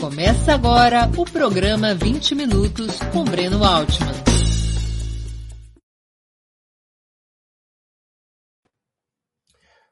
[0.00, 4.08] Começa agora o programa 20 Minutos com Breno Altman.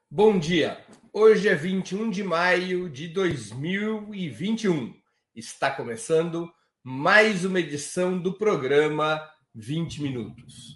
[0.09, 0.83] Bom dia.
[1.13, 4.95] Hoje é 21 de maio de 2021.
[5.35, 6.51] Está começando
[6.83, 9.21] mais uma edição do programa
[9.53, 10.75] 20 Minutos.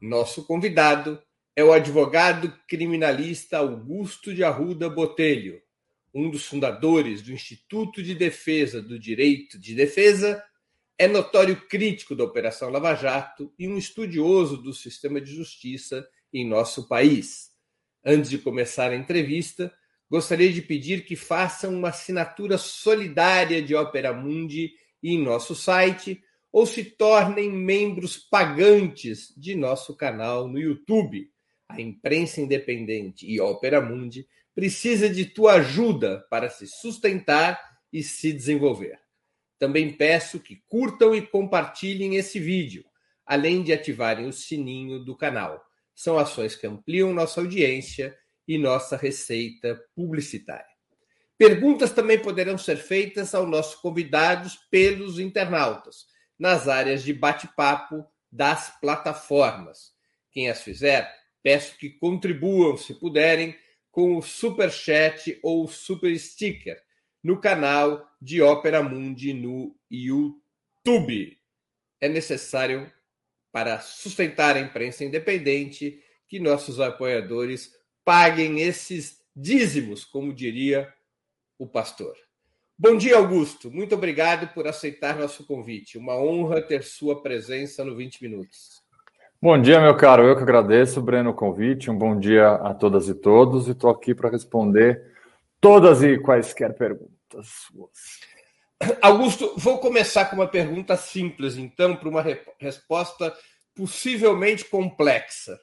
[0.00, 1.20] Nosso convidado
[1.56, 5.60] é o advogado criminalista Augusto de Arruda Botelho
[6.14, 10.42] um dos fundadores do Instituto de Defesa do Direito de Defesa,
[10.98, 16.46] é notório crítico da Operação Lava Jato e um estudioso do sistema de justiça em
[16.46, 17.52] nosso país.
[18.04, 19.72] Antes de começar a entrevista,
[20.10, 26.20] gostaria de pedir que façam uma assinatura solidária de Opera Mundi em nosso site
[26.50, 31.30] ou se tornem membros pagantes de nosso canal no YouTube.
[31.68, 34.26] A imprensa independente e Opera Mundi
[34.58, 37.60] precisa de tua ajuda para se sustentar
[37.92, 38.98] e se desenvolver.
[39.56, 42.84] Também peço que curtam e compartilhem esse vídeo,
[43.24, 45.64] além de ativarem o sininho do canal.
[45.94, 50.66] São ações que ampliam nossa audiência e nossa receita publicitária.
[51.38, 56.06] Perguntas também poderão ser feitas aos nossos convidados pelos internautas,
[56.36, 59.92] nas áreas de bate-papo das plataformas.
[60.32, 61.08] Quem as fizer,
[61.44, 63.56] peço que contribuam, se puderem,
[63.98, 66.80] com o Super Chat ou Super Sticker
[67.20, 71.36] no canal de Ópera Mundi no YouTube.
[72.00, 72.92] É necessário
[73.50, 77.74] para sustentar a imprensa independente que nossos apoiadores
[78.04, 80.94] paguem esses dízimos, como diria
[81.58, 82.16] o pastor.
[82.78, 83.68] Bom dia, Augusto.
[83.68, 85.98] Muito obrigado por aceitar nosso convite.
[85.98, 88.80] Uma honra ter sua presença no 20 Minutos.
[89.40, 90.26] Bom dia, meu caro.
[90.26, 91.88] Eu que agradeço, Breno, o convite.
[91.88, 93.68] Um bom dia a todas e todos.
[93.68, 95.14] E estou aqui para responder
[95.60, 97.46] todas e quaisquer perguntas.
[99.00, 102.24] Augusto, vou começar com uma pergunta simples, então, para uma
[102.58, 103.32] resposta
[103.76, 105.56] possivelmente complexa.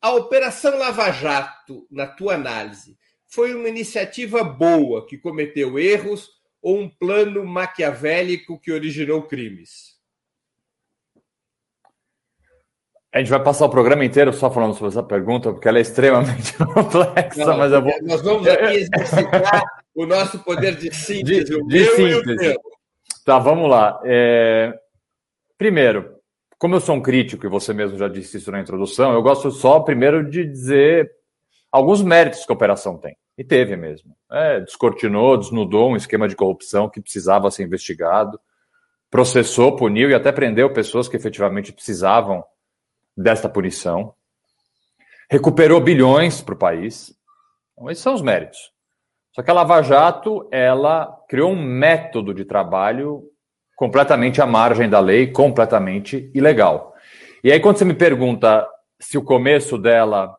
[0.00, 2.96] A Operação Lava Jato, na tua análise,
[3.26, 6.30] foi uma iniciativa boa que cometeu erros
[6.62, 9.91] ou um plano maquiavélico que originou crimes?
[13.12, 15.82] A gente vai passar o programa inteiro só falando sobre essa pergunta, porque ela é
[15.82, 17.92] extremamente complexa, Não, mas eu vou.
[18.02, 19.62] Nós vamos aqui exercitar
[19.94, 22.56] o nosso poder de síntese, de, de síntese.
[23.24, 24.00] Tá, vamos lá.
[24.04, 24.72] É...
[25.58, 26.16] Primeiro,
[26.58, 29.50] como eu sou um crítico, e você mesmo já disse isso na introdução, eu gosto
[29.50, 31.10] só, primeiro, de dizer
[31.70, 33.14] alguns méritos que a operação tem.
[33.36, 34.14] E teve mesmo.
[34.30, 38.40] É, descortinou, desnudou um esquema de corrupção que precisava ser investigado,
[39.10, 42.42] processou, puniu e até prendeu pessoas que efetivamente precisavam
[43.16, 44.14] desta punição,
[45.30, 47.14] recuperou bilhões para o país.
[47.72, 48.70] Então, esses são os méritos.
[49.34, 53.24] Só que a Lava Jato, ela criou um método de trabalho
[53.74, 56.94] completamente à margem da lei, completamente ilegal.
[57.42, 58.66] E aí, quando você me pergunta
[59.00, 60.36] se o começo dela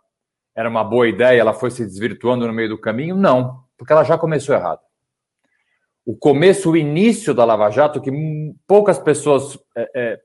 [0.55, 4.03] era uma boa ideia, ela foi se desvirtuando no meio do caminho, não, porque ela
[4.03, 4.79] já começou errado.
[6.05, 8.11] O começo, o início da Lava Jato, que
[8.67, 10.19] poucas pessoas é, é,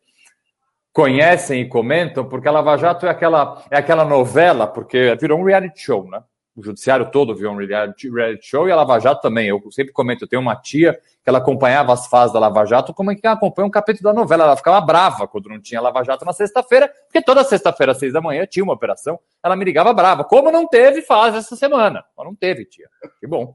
[0.98, 5.44] conhecem e comentam, porque a Lava Jato é aquela, é aquela novela, porque virou um
[5.44, 6.20] reality show, né?
[6.56, 8.10] O judiciário todo virou um reality,
[8.42, 9.46] show e a Lava Jato também.
[9.46, 12.92] Eu sempre comento, eu tenho uma tia que ela acompanhava as fases da Lava Jato
[12.92, 14.42] como é que acompanha um capítulo da novela.
[14.42, 18.12] Ela ficava brava quando não tinha Lava Jato na sexta-feira, porque toda sexta-feira, às seis
[18.12, 19.20] da manhã, tinha uma operação.
[19.40, 20.24] Ela me ligava brava.
[20.24, 22.04] Como não teve fase essa semana?
[22.18, 22.88] Não teve, tia.
[23.20, 23.54] Que bom.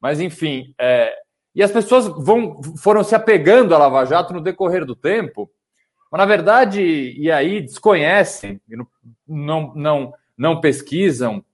[0.00, 1.12] Mas, enfim, é...
[1.54, 5.50] e as pessoas vão, foram se apegando à Lava Jato no decorrer do tempo
[6.10, 8.60] mas, na verdade, e aí desconhecem,
[9.26, 11.44] não, não, não pesquisam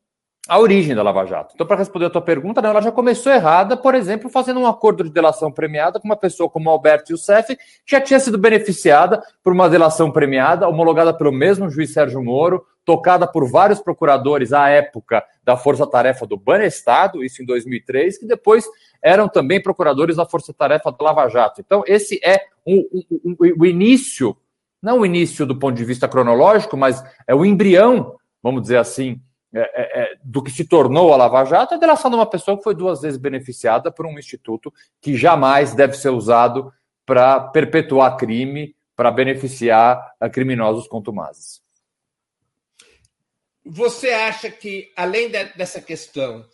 [0.48, 1.52] a origem da Lava Jato.
[1.54, 4.66] Então, para responder a tua pergunta, não, ela já começou errada, por exemplo, fazendo um
[4.66, 9.20] acordo de delação premiada com uma pessoa como Alberto Youssef, que já tinha sido beneficiada
[9.42, 14.68] por uma delação premiada, homologada pelo mesmo juiz Sérgio Moro, tocada por vários procuradores à
[14.68, 18.64] época da Força Tarefa do Banestado, isso em 2003, que depois
[19.02, 21.60] eram também procuradores da Força Tarefa do Lava Jato.
[21.60, 24.36] Então, esse é um, um, um, o início
[24.86, 29.20] não o início do ponto de vista cronológico, mas é o embrião, vamos dizer assim,
[29.52, 32.56] é, é, é, do que se tornou a Lava Jato, a delação de uma pessoa
[32.56, 36.72] que foi duas vezes beneficiada por um instituto que jamais deve ser usado
[37.04, 41.60] para perpetuar crime, para beneficiar a criminosos contumazes.
[43.64, 46.46] Você acha que, além de, dessa questão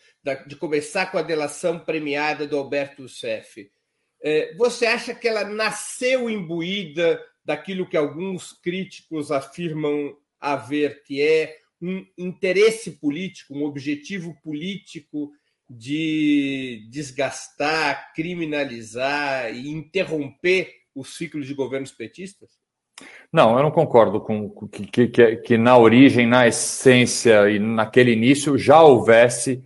[0.47, 3.71] de começar com a delação premiada do Alberto Youssef,
[4.25, 11.57] é, você acha que ela nasceu imbuída daquilo que alguns críticos afirmam haver, que é
[11.81, 15.33] um interesse político, um objetivo político
[15.69, 22.51] de desgastar, criminalizar e interromper o ciclo de governos petistas?
[23.33, 28.59] Não, eu não concordo com que, que, que na origem, na essência e naquele início
[28.59, 29.65] já houvesse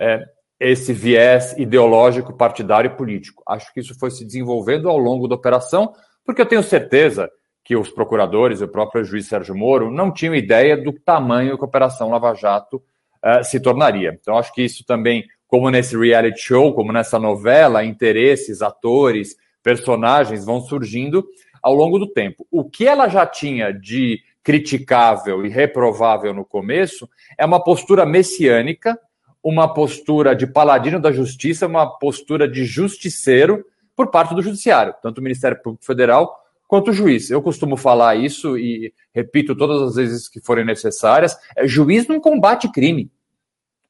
[0.00, 0.24] é,
[0.58, 3.42] esse viés ideológico, partidário e político.
[3.46, 5.92] Acho que isso foi se desenvolvendo ao longo da operação,
[6.24, 7.30] porque eu tenho certeza
[7.64, 11.64] que os procuradores e o próprio juiz Sérgio Moro não tinham ideia do tamanho que
[11.64, 12.76] a Operação Lava Jato
[13.24, 14.18] uh, se tornaria.
[14.20, 20.44] Então, acho que isso também, como nesse reality show, como nessa novela, interesses, atores, personagens
[20.44, 21.24] vão surgindo
[21.62, 22.46] ao longo do tempo.
[22.50, 27.08] O que ela já tinha de criticável e reprovável no começo
[27.38, 28.98] é uma postura messiânica
[29.42, 33.64] uma postura de paladino da justiça, uma postura de justiceiro
[33.94, 36.42] por parte do judiciário, tanto o Ministério Público Federal
[36.72, 37.30] quanto o juiz.
[37.30, 42.18] Eu costumo falar isso e repito todas as vezes que forem necessárias: é, juiz não
[42.18, 43.10] combate crime,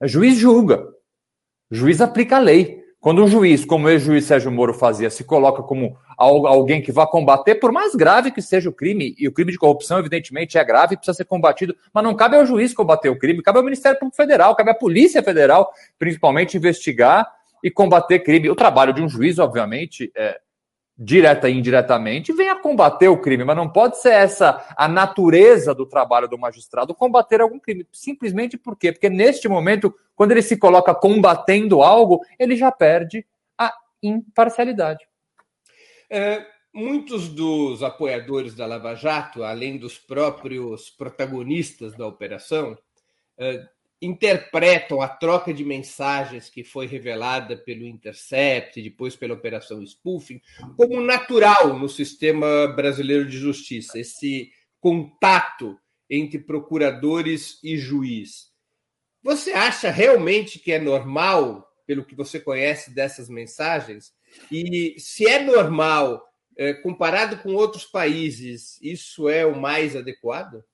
[0.01, 0.85] é, juiz julga,
[1.71, 2.83] juiz aplica a lei.
[2.99, 7.05] Quando um juiz, como o ex-juiz Sérgio Moro fazia, se coloca como alguém que vai
[7.05, 10.65] combater, por mais grave que seja o crime, e o crime de corrupção, evidentemente, é
[10.65, 13.65] grave e precisa ser combatido, mas não cabe ao juiz combater o crime, cabe ao
[13.65, 17.29] Ministério Público Federal, cabe à Polícia Federal, principalmente, investigar
[17.63, 18.51] e combater crime.
[18.51, 20.41] O trabalho de um juiz, obviamente, é,
[20.97, 25.75] direta e indiretamente, vem a combater o crime, mas não pode ser essa a natureza
[25.75, 27.87] do trabalho do magistrado combater algum crime.
[27.93, 28.93] Simplesmente por quê?
[28.93, 33.27] Porque neste momento, quando ele se coloca combatendo algo, ele já perde
[33.59, 33.73] a
[34.03, 35.07] imparcialidade.
[36.11, 42.77] É, muitos dos apoiadores da Lava Jato, além dos próprios protagonistas da operação,
[43.39, 43.67] é,
[44.03, 50.43] interpretam a troca de mensagens que foi revelada pelo Intercept depois pela Operação Spoofing
[50.77, 54.51] como natural no sistema brasileiro de justiça, esse
[54.81, 55.79] contato
[56.11, 58.51] entre procuradores e juiz.
[59.23, 64.13] Você acha realmente que é normal, pelo que você conhece dessas mensagens?
[64.51, 66.21] E se é normal,
[66.57, 70.65] é, comparado com outros países, isso é o mais adequado?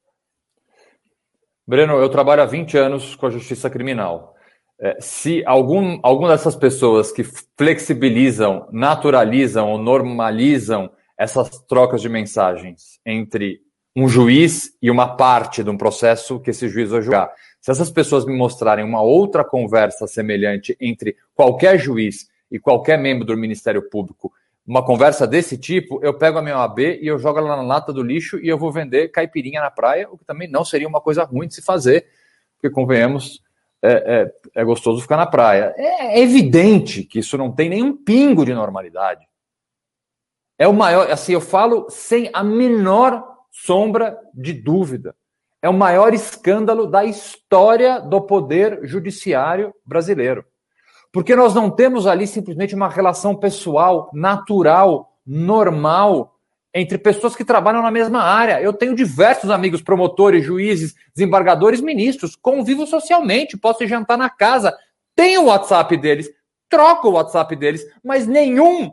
[1.69, 4.35] Breno, eu trabalho há 20 anos com a justiça criminal.
[4.81, 7.23] É, se algum, alguma dessas pessoas que
[7.59, 13.61] flexibilizam, naturalizam ou normalizam essas trocas de mensagens entre
[13.95, 17.31] um juiz e uma parte de um processo que esse juiz vai julgar,
[17.61, 23.27] se essas pessoas me mostrarem uma outra conversa semelhante entre qualquer juiz e qualquer membro
[23.27, 24.33] do Ministério Público
[24.69, 27.91] uma conversa desse tipo, eu pego a minha OAB e eu jogo ela na lata
[27.91, 31.01] do lixo e eu vou vender caipirinha na praia, o que também não seria uma
[31.01, 32.07] coisa ruim de se fazer,
[32.53, 33.43] porque, convenhamos,
[33.81, 35.73] é, é, é gostoso ficar na praia.
[35.75, 39.27] É, evidente que isso não tem nenhum pingo de normalidade.
[40.59, 45.17] É o maior, assim, eu falo sem a menor sombra de dúvida.
[45.63, 50.45] É o maior escândalo da história do poder judiciário brasileiro.
[51.13, 56.35] Porque nós não temos ali simplesmente uma relação pessoal, natural, normal,
[56.75, 58.61] entre pessoas que trabalham na mesma área.
[58.61, 64.77] Eu tenho diversos amigos promotores, juízes, desembargadores, ministros, convivo socialmente, posso jantar na casa,
[65.17, 66.31] tenho o WhatsApp deles,
[66.69, 68.93] troco o WhatsApp deles, mas nenhum,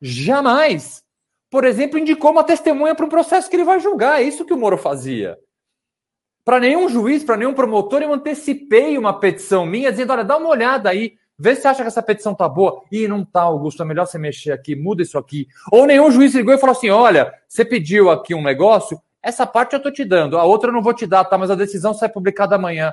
[0.00, 1.02] jamais,
[1.50, 4.20] por exemplo, indicou uma testemunha para um processo que ele vai julgar.
[4.20, 5.36] É isso que o Moro fazia.
[6.44, 10.48] Para nenhum juiz, para nenhum promotor, eu antecipei uma petição minha dizendo: olha, dá uma
[10.48, 12.82] olhada aí Vê se acha que essa petição tá boa.
[12.92, 15.48] Ih, não tá, Augusto, é melhor você mexer aqui, muda isso aqui.
[15.72, 19.72] Ou nenhum juiz ligou e falou assim: olha, você pediu aqui um negócio, essa parte
[19.72, 21.38] eu tô te dando, a outra eu não vou te dar, tá?
[21.38, 22.92] Mas a decisão sai publicada amanhã.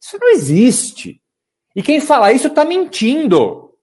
[0.00, 1.20] Isso não existe.
[1.74, 3.74] E quem fala isso tá mentindo.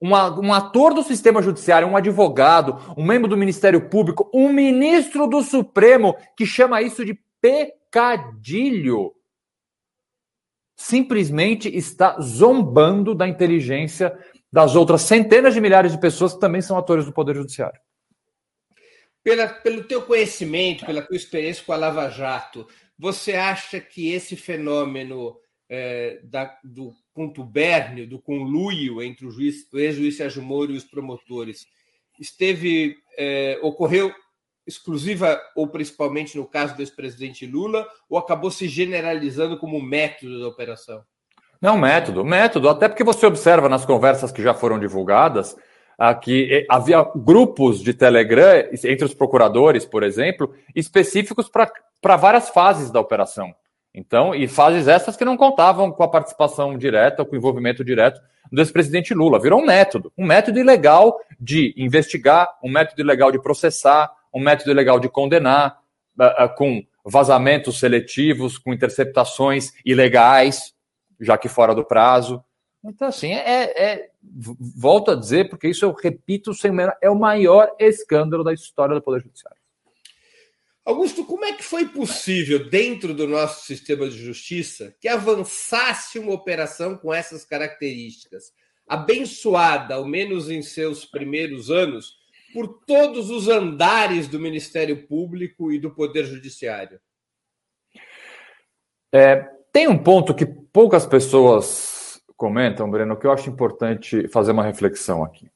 [0.00, 5.42] Um ator do sistema judiciário, um advogado, um membro do Ministério Público, um ministro do
[5.42, 9.12] Supremo que chama isso de pecadilho
[10.76, 14.16] simplesmente está zombando da inteligência
[14.52, 17.80] das outras centenas de milhares de pessoas que também são atores do Poder Judiciário.
[19.22, 24.36] Pela, pelo teu conhecimento, pela tua experiência com a Lava Jato, você acha que esse
[24.36, 25.36] fenômeno
[25.68, 30.84] é, da, do contubérnio, do conluio entre o, juiz, o ex-juiz Sérgio Moro e os
[30.84, 31.66] promotores,
[32.20, 34.12] esteve é, ocorreu
[34.66, 40.48] exclusiva ou principalmente no caso do ex-presidente Lula, ou acabou se generalizando como método da
[40.48, 41.02] operação?
[41.60, 45.56] Não, método, método, até porque você observa nas conversas que já foram divulgadas
[46.22, 52.90] que eh, havia grupos de Telegram entre os procuradores, por exemplo, específicos para várias fases
[52.90, 53.54] da operação.
[53.94, 58.20] Então, e fases essas que não contavam com a participação direta, com o envolvimento direto
[58.50, 59.40] do ex-presidente Lula.
[59.40, 64.72] Virou um método, um método ilegal de investigar, um método ilegal de processar, um método
[64.72, 65.80] legal de condenar,
[66.18, 70.74] uh, uh, com vazamentos seletivos, com interceptações ilegais,
[71.20, 72.42] já que fora do prazo,
[72.82, 77.74] Então, assim, é, é, volto a dizer, porque isso eu repito sem é o maior
[77.78, 79.58] escândalo da história do Poder Judiciário.
[80.84, 86.34] Augusto, como é que foi possível, dentro do nosso sistema de justiça, que avançasse uma
[86.34, 88.52] operação com essas características,
[88.86, 92.18] abençoada, ao menos em seus primeiros anos,
[92.54, 97.00] por todos os andares do Ministério Público e do Poder Judiciário?
[99.12, 99.42] É,
[99.72, 105.24] tem um ponto que poucas pessoas comentam, Breno, que eu acho importante fazer uma reflexão
[105.24, 105.50] aqui.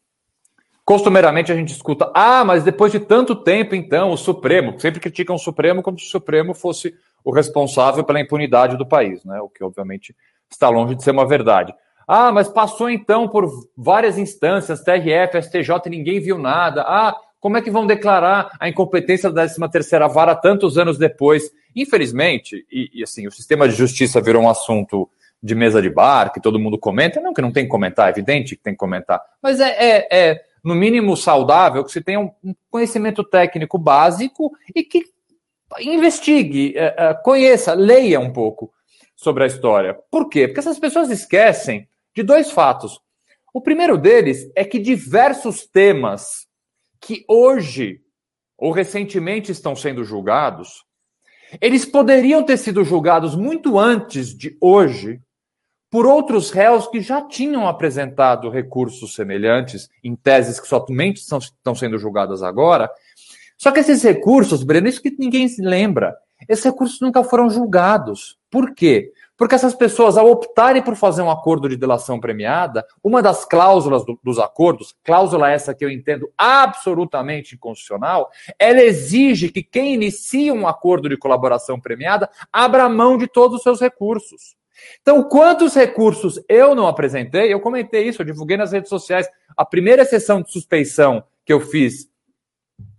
[0.84, 5.36] Costumeiramente a gente escuta, ah, mas depois de tanto tempo, então, o Supremo, sempre criticam
[5.36, 9.40] o Supremo como se o Supremo fosse o responsável pela impunidade do país, né?
[9.40, 10.16] O que obviamente
[10.50, 11.74] está longe de ser uma verdade.
[12.08, 16.80] Ah, mas passou então por várias instâncias, TRF, STJ, ninguém viu nada.
[16.80, 21.52] Ah, como é que vão declarar a incompetência da 13 terceira vara tantos anos depois?
[21.76, 25.08] Infelizmente, e, e, assim, o sistema de justiça virou um assunto
[25.40, 27.20] de mesa de bar, que todo mundo comenta.
[27.20, 29.20] Não que não tem que comentar, é evidente que tem que comentar.
[29.42, 32.30] Mas é, é, é no mínimo saudável que se tenha um
[32.70, 35.04] conhecimento técnico básico e que
[35.80, 38.72] investigue, é, é, conheça, leia um pouco
[39.14, 39.96] sobre a história.
[40.10, 40.46] Por quê?
[40.46, 41.87] Porque essas pessoas esquecem
[42.18, 43.00] de dois fatos.
[43.54, 46.48] O primeiro deles é que diversos temas
[47.00, 48.00] que hoje
[48.56, 50.84] ou recentemente estão sendo julgados,
[51.60, 55.20] eles poderiam ter sido julgados muito antes de hoje
[55.88, 61.98] por outros réus que já tinham apresentado recursos semelhantes em teses que somente estão sendo
[61.98, 62.90] julgadas agora.
[63.56, 66.16] Só que esses recursos, Breno, isso que ninguém se lembra,
[66.48, 68.36] esses recursos nunca foram julgados.
[68.50, 69.12] Por quê?
[69.38, 74.04] Porque essas pessoas, ao optarem por fazer um acordo de delação premiada, uma das cláusulas
[74.04, 80.52] do, dos acordos, cláusula essa que eu entendo absolutamente inconstitucional, ela exige que quem inicia
[80.52, 84.56] um acordo de colaboração premiada abra mão de todos os seus recursos.
[85.00, 87.52] Então, quantos recursos eu não apresentei?
[87.52, 89.28] Eu comentei isso, eu divulguei nas redes sociais.
[89.56, 92.08] A primeira sessão de suspeição que eu fiz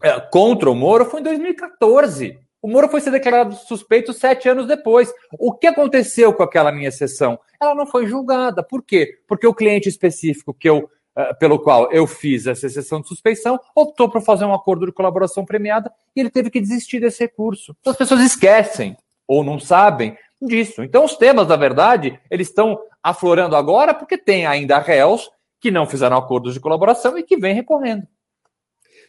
[0.01, 2.39] é, contra o Moro foi em 2014.
[2.61, 5.13] O Moro foi ser declarado suspeito sete anos depois.
[5.39, 7.39] O que aconteceu com aquela minha sessão?
[7.61, 8.61] Ela não foi julgada.
[8.61, 9.19] Por quê?
[9.27, 13.57] Porque o cliente específico que eu, uh, pelo qual eu fiz essa sessão de suspeição
[13.73, 17.75] optou por fazer um acordo de colaboração premiada e ele teve que desistir desse recurso.
[17.79, 20.83] Então as pessoas esquecem ou não sabem disso.
[20.83, 25.29] Então os temas, na verdade, eles estão aflorando agora porque tem ainda réus
[25.61, 28.05] que não fizeram acordos de colaboração e que vêm recorrendo.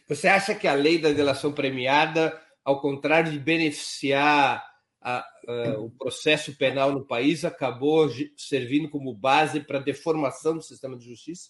[0.07, 4.63] Você acha que a lei da delação premiada ao contrário de beneficiar
[5.01, 10.61] a, a, o processo penal no país, acabou servindo como base para a deformação do
[10.61, 11.49] sistema de justiça?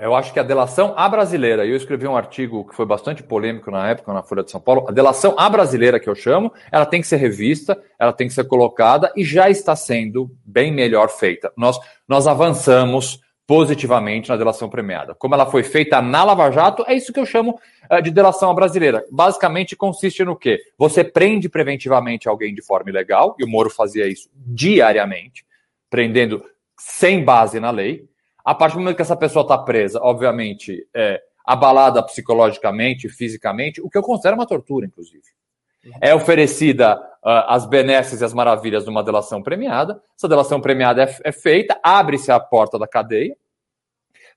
[0.00, 3.72] Eu acho que a delação à brasileira, eu escrevi um artigo que foi bastante polêmico
[3.72, 6.86] na época na Folha de São Paulo, a delação à brasileira que eu chamo, ela
[6.86, 11.08] tem que ser revista, ela tem que ser colocada e já está sendo bem melhor
[11.08, 11.52] feita.
[11.56, 11.76] Nós,
[12.06, 15.12] nós avançamos positivamente na delação premiada.
[15.12, 17.58] Como ela foi feita na Lava Jato, é isso que eu chamo
[17.90, 19.04] uh, de delação brasileira.
[19.10, 20.60] Basicamente consiste no quê?
[20.78, 25.44] Você prende preventivamente alguém de forma ilegal, e o Moro fazia isso diariamente,
[25.90, 26.44] prendendo
[26.78, 28.08] sem base na lei.
[28.44, 33.90] A partir do momento que essa pessoa está presa, obviamente, é abalada psicologicamente, fisicamente, o
[33.90, 35.24] que eu considero uma tortura, inclusive.
[36.00, 40.00] É oferecida uh, as benesses e as maravilhas de uma delação premiada.
[40.16, 43.34] Essa delação premiada é, é feita, abre-se a porta da cadeia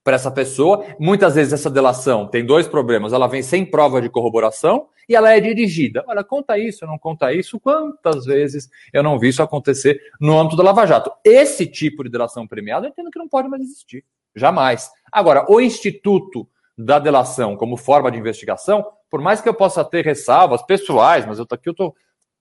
[0.03, 0.86] para essa pessoa.
[1.00, 3.13] Muitas vezes essa delação tem dois problemas.
[3.13, 6.03] Ela vem sem prova de corroboração e ela é dirigida.
[6.07, 7.60] Olha, conta isso, não conta isso.
[7.60, 11.12] Quantas vezes eu não vi isso acontecer no âmbito da Lava Jato?
[11.24, 14.03] Esse tipo de delação premiada eu entendo que não pode mais existir.
[14.36, 14.89] Jamais.
[15.12, 18.83] Agora, o Instituto da Delação como forma de investigação
[19.13, 21.95] por mais que eu possa ter ressalvas pessoais, mas eu tô aqui eu estou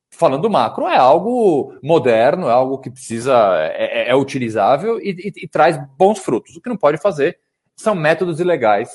[0.08, 3.34] falando macro, é algo moderno, é algo que precisa,
[3.74, 6.56] é, é, é utilizável e, e, e, traz bons frutos.
[6.56, 7.38] O que não pode fazer
[7.76, 8.90] são métodos ilegais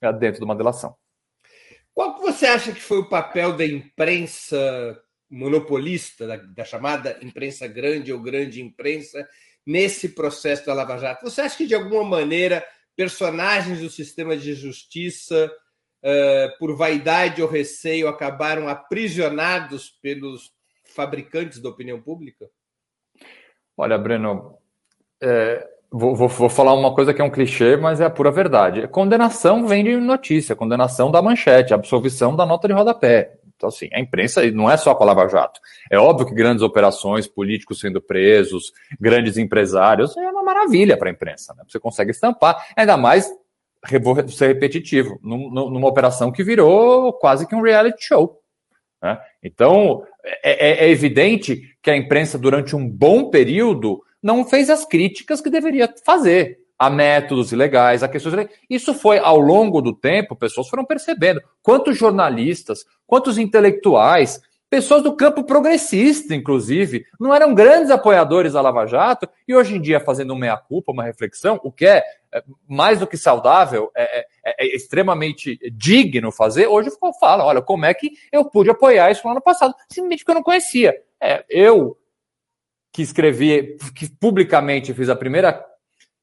[0.00, 0.96] é, dentro de uma delação.
[1.94, 7.66] Qual que você acha que foi o papel da imprensa monopolista, da, da chamada imprensa
[7.66, 9.26] grande ou grande imprensa,
[9.64, 11.24] nesse processo da Lava Jato?
[11.28, 15.50] Você acha que, de alguma maneira, personagens do sistema de justiça
[16.02, 20.52] uh, por vaidade ou receio, acabaram aprisionados pelos
[20.84, 22.48] fabricantes da opinião pública?
[23.76, 24.58] Olha, Breno,
[25.22, 28.30] é, vou, vou, vou, falar uma coisa que é um clichê, mas é a pura
[28.30, 28.86] verdade.
[28.88, 33.32] Condenação vem de notícia, condenação da manchete, absolvição da nota de rodapé.
[33.56, 35.60] Então, assim, a imprensa não é só a Lava Jato.
[35.90, 41.12] É óbvio que grandes operações, políticos sendo presos, grandes empresários, é uma maravilha para a
[41.12, 41.54] imprensa.
[41.54, 41.62] Né?
[41.66, 43.30] Você consegue estampar, ainda mais
[44.02, 48.40] vou ser repetitivo, numa operação que virou quase que um reality show.
[49.02, 49.18] Né?
[49.42, 50.02] Então,
[50.42, 55.40] é, é, é, evidente que a imprensa, durante um bom período, não fez as críticas
[55.40, 58.58] que deveria fazer a métodos ilegais, a questões ilegais.
[58.68, 61.40] Isso foi, ao longo do tempo, pessoas foram percebendo.
[61.62, 68.84] Quantos jornalistas, quantos intelectuais, pessoas do campo progressista, inclusive, não eram grandes apoiadores da Lava
[68.84, 72.02] Jato, e hoje em dia, fazendo uma meia-culpa, uma reflexão, o que é,
[72.34, 76.90] é mais do que saudável, é, é, é extremamente digno fazer, hoje
[77.20, 79.72] fala, olha, como é que eu pude apoiar isso no ano passado?
[79.88, 80.96] Simplesmente porque eu não conhecia.
[81.22, 81.96] É, eu,
[82.96, 85.62] que escrevi, que publicamente fiz a primeira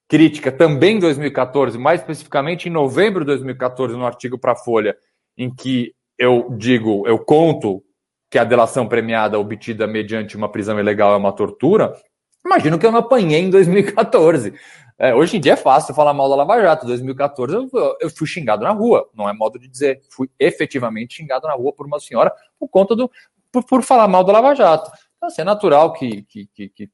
[0.09, 4.97] crítica também em 2014, mais especificamente em novembro de 2014, no artigo para a Folha,
[5.37, 7.83] em que eu digo, eu conto
[8.27, 11.95] que a delação premiada obtida mediante uma prisão ilegal é uma tortura,
[12.43, 14.51] imagino que eu não apanhei em 2014.
[14.97, 16.85] É, hoje em dia é fácil falar mal da Lava Jato.
[16.85, 17.69] Em 2014 eu,
[18.01, 20.01] eu, fui xingado na rua, não é modo de dizer.
[20.09, 23.11] Fui efetivamente xingado na rua por uma senhora por conta do.
[23.51, 24.91] por, por falar mal da Lava Jato.
[25.23, 26.89] Então, assim, é natural que, que, que, que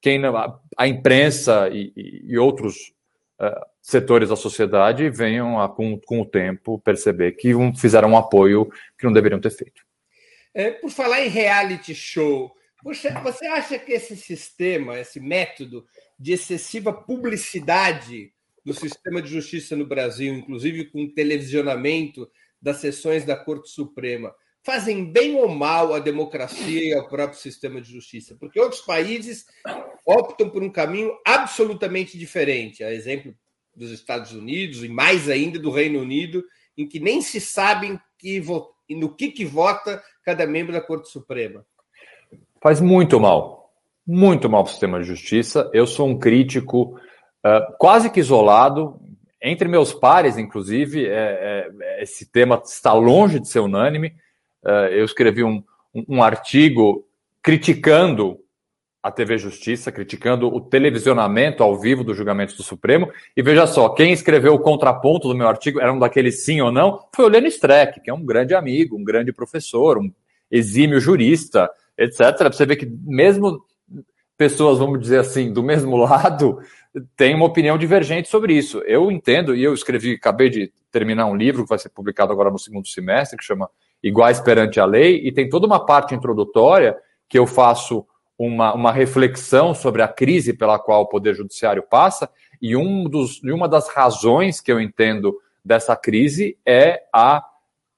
[0.00, 0.22] quem
[0.78, 1.92] a imprensa e,
[2.24, 2.74] e outros
[3.38, 8.16] uh, setores da sociedade venham a, com, com o tempo perceber que um, fizeram um
[8.16, 9.82] apoio que não deveriam ter feito.
[10.54, 12.50] É, por falar em reality show,
[12.82, 15.84] você, você acha que esse sistema, esse método
[16.18, 18.32] de excessiva publicidade
[18.64, 22.26] do sistema de justiça no Brasil, inclusive com o televisionamento
[22.60, 24.34] das sessões da Corte Suprema,
[24.66, 29.46] fazem bem ou mal à democracia e ao próprio sistema de justiça, porque outros países
[30.04, 33.32] optam por um caminho absolutamente diferente, a exemplo
[33.76, 36.42] dos Estados Unidos e mais ainda do Reino Unido,
[36.76, 38.42] em que nem se sabem que
[38.90, 41.64] no que, que vota cada membro da Corte Suprema.
[42.60, 43.72] Faz muito mal,
[44.04, 45.70] muito mal para o sistema de justiça.
[45.72, 46.98] Eu sou um crítico
[47.44, 49.00] uh, quase que isolado,
[49.40, 54.12] entre meus pares, inclusive, é, é, esse tema está longe de ser unânime.
[54.66, 55.62] Eh, eu escrevi um,
[56.08, 57.06] um artigo
[57.42, 58.40] criticando
[59.06, 63.08] a TV Justiça, criticando o televisionamento ao vivo dos julgamentos do Supremo.
[63.36, 66.72] E veja só, quem escreveu o contraponto do meu artigo era um daqueles sim ou
[66.72, 70.12] não, foi o Lênin Streck, que é um grande amigo, um grande professor, um
[70.50, 72.52] exímio jurista, etc.
[72.52, 73.62] Você ver que mesmo
[74.36, 76.58] pessoas, vamos dizer assim, do mesmo lado,
[77.16, 78.80] têm uma opinião divergente sobre isso.
[78.80, 82.50] Eu entendo, e eu escrevi, acabei de terminar um livro que vai ser publicado agora
[82.50, 83.70] no segundo semestre, que chama
[84.02, 86.96] iguais perante a lei, e tem toda uma parte introdutória
[87.28, 88.06] que eu faço
[88.38, 92.30] uma, uma reflexão sobre a crise pela qual o Poder Judiciário passa,
[92.60, 97.42] e, um dos, uma das razões que eu entendo dessa crise é a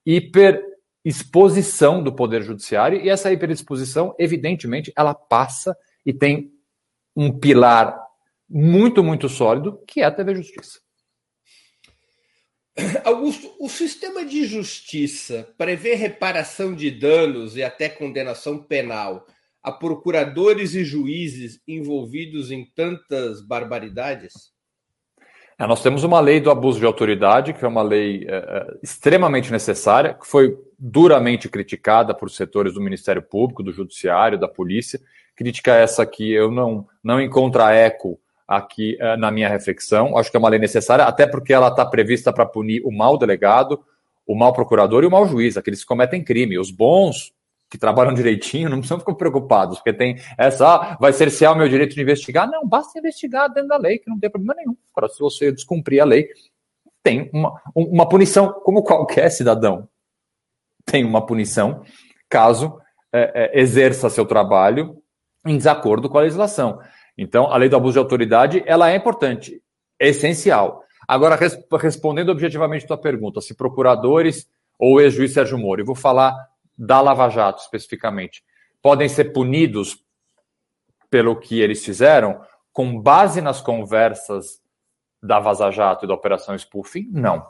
[0.05, 6.53] hiperexposição do Poder Judiciário, e essa hiperexposição, evidentemente, ela passa e tem
[7.15, 7.99] um pilar
[8.49, 10.81] muito, muito sólido, que é a TV Justiça.
[13.05, 19.27] Augusto, o sistema de justiça prevê reparação de danos e até condenação penal
[19.63, 24.53] a procuradores e juízes envolvidos em tantas barbaridades?
[25.59, 28.79] É, nós temos uma lei do abuso de autoridade, que é uma lei é, é,
[28.81, 35.01] extremamente necessária, que foi duramente criticada por setores do Ministério Público, do Judiciário, da Polícia.
[35.35, 40.17] Crítica essa que eu não, não encontro eco aqui uh, na minha reflexão.
[40.17, 43.19] Acho que é uma lei necessária, até porque ela está prevista para punir o mau
[43.19, 43.85] delegado,
[44.27, 46.59] o mau procurador e o mau juiz, aqueles que cometem crime.
[46.59, 47.33] Os bons,
[47.71, 51.69] que trabalham direitinho, não precisam ficar preocupados, porque tem essa, ah, vai cercear o meu
[51.69, 52.51] direito de investigar.
[52.51, 54.77] Não, basta investigar dentro da lei, que não tem problema nenhum.
[54.97, 56.29] Agora, se você descumprir a lei,
[57.03, 59.89] tem uma, uma punição, como qualquer cidadão
[60.85, 61.83] tem uma punição,
[62.29, 62.81] caso
[63.13, 64.97] é, é, exerça seu trabalho
[65.47, 66.81] em desacordo com a legislação.
[67.19, 69.61] Então, a lei do abuso de autoridade, ela é importante,
[69.99, 70.85] é essencial.
[71.07, 75.97] Agora, res, respondendo objetivamente a tua pergunta, se procuradores ou ex-juiz Sérgio Moro, eu vou
[75.97, 76.33] falar
[76.77, 78.45] da Lava Jato especificamente,
[78.81, 80.01] podem ser punidos
[81.11, 82.41] pelo que eles fizeram,
[82.73, 84.61] com base nas conversas
[85.21, 87.09] da Vaza Jato e da Operação Spoofing?
[87.11, 87.45] Não.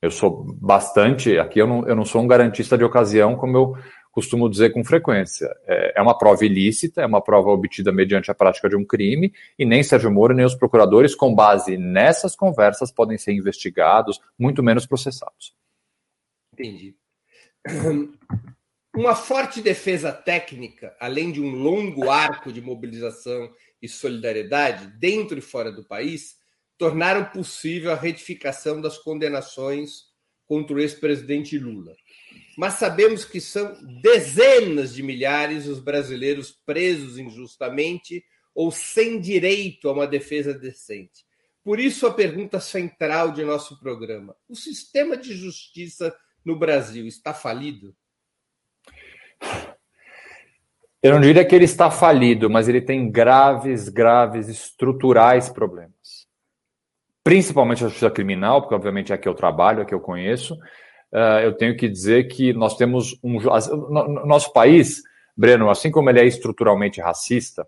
[0.00, 1.38] Eu sou bastante.
[1.38, 3.76] Aqui eu não, eu não sou um garantista de ocasião, como eu
[4.14, 5.52] costumo dizer com frequência.
[5.66, 9.34] É, é uma prova ilícita, é uma prova obtida mediante a prática de um crime,
[9.58, 14.62] e nem Sérgio Moro nem os procuradores, com base nessas conversas, podem ser investigados, muito
[14.62, 15.52] menos processados.
[16.52, 16.94] Entendi.
[18.96, 23.50] Uma forte defesa técnica, além de um longo arco de mobilização
[23.82, 26.36] e solidariedade dentro e fora do país,
[26.78, 30.04] tornaram possível a retificação das condenações
[30.46, 31.96] contra o ex-presidente Lula
[32.56, 39.92] mas sabemos que são dezenas de milhares os brasileiros presos injustamente ou sem direito a
[39.92, 41.24] uma defesa decente.
[41.64, 46.14] Por isso, a pergunta central de nosso programa: o sistema de justiça
[46.44, 47.94] no Brasil está falido?
[51.02, 56.26] Eu não diria que ele está falido, mas ele tem graves, graves, estruturais problemas.
[57.22, 60.58] Principalmente a justiça criminal, porque obviamente é que eu trabalho, é que eu conheço.
[61.14, 63.38] Uh, eu tenho que dizer que nós temos um.
[63.38, 65.00] No nosso país,
[65.36, 67.64] Breno, assim como ele é estruturalmente racista,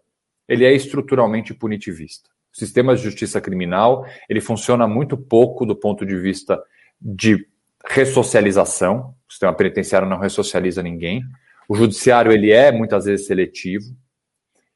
[0.49, 2.29] ele é estruturalmente punitivista.
[2.53, 6.61] O sistema de justiça criminal ele funciona muito pouco do ponto de vista
[7.01, 7.47] de
[7.89, 9.15] ressocialização.
[9.29, 11.23] O sistema penitenciário não ressocializa ninguém.
[11.69, 13.85] O judiciário ele é muitas vezes seletivo.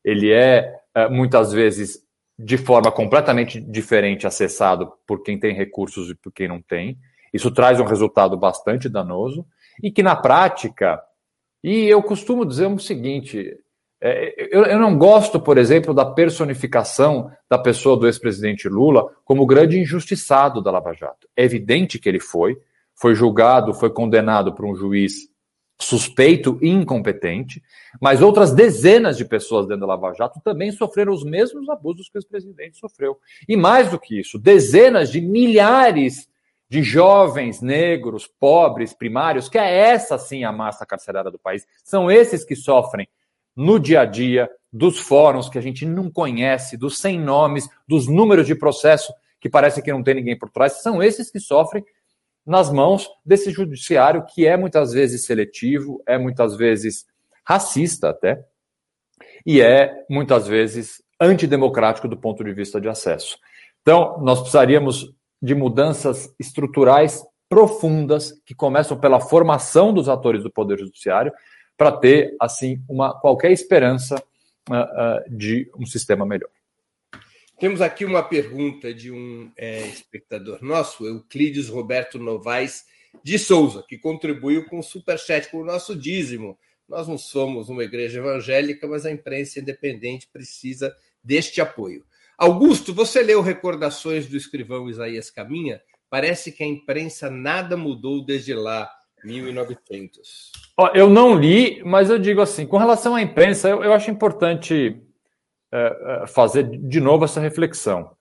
[0.04, 2.04] Ele é eh, muitas vezes
[2.38, 6.98] de forma completamente diferente acessado por quem tem recursos e por quem não tem.
[7.32, 9.46] Isso traz um resultado bastante danoso
[9.82, 11.00] e que na prática,
[11.62, 13.56] e eu costumo dizer o seguinte,
[14.02, 19.78] é, eu, não gosto, por exemplo, da personificação da pessoa do ex-presidente Lula como grande
[19.78, 21.28] injustiçado da Lava Jato.
[21.36, 22.56] É evidente que ele foi,
[22.94, 25.28] foi julgado, foi condenado por um juiz
[25.78, 27.62] suspeito e incompetente,
[28.00, 32.16] mas outras dezenas de pessoas dentro da Lava Jato também sofreram os mesmos abusos que
[32.16, 33.18] o ex-presidente sofreu.
[33.48, 36.28] E mais do que isso, dezenas de milhares
[36.70, 42.08] de jovens negros, pobres, primários, que é essa sim a massa carcerária do país, são
[42.08, 43.08] esses que sofrem
[43.56, 48.06] no dia a dia, dos fóruns que a gente não conhece, dos sem nomes, dos
[48.06, 51.84] números de processo que parece que não tem ninguém por trás, são esses que sofrem
[52.46, 57.04] nas mãos desse judiciário que é muitas vezes seletivo, é muitas vezes
[57.44, 58.44] racista até,
[59.44, 63.36] e é muitas vezes antidemocrático do ponto de vista de acesso.
[63.82, 70.78] Então, nós precisaríamos de mudanças estruturais profundas que começam pela formação dos atores do Poder
[70.78, 71.32] Judiciário
[71.76, 74.22] para ter, assim, uma qualquer esperança
[74.68, 76.50] uh, uh, de um sistema melhor.
[77.58, 82.84] Temos aqui uma pergunta de um é, espectador nosso, Euclides Roberto Novaes
[83.22, 86.58] de Souza, que contribuiu com o Superchat, com o nosso dízimo.
[86.88, 92.04] Nós não somos uma igreja evangélica, mas a imprensa independente precisa deste apoio.
[92.40, 95.78] Augusto, você leu Recordações do escrivão Isaías Caminha?
[96.08, 98.90] Parece que a imprensa nada mudou desde lá.
[99.22, 100.50] 1900.
[100.94, 104.98] Eu não li, mas eu digo assim, com relação à imprensa, eu, eu acho importante
[105.70, 108.16] é, é, fazer de novo essa reflexão.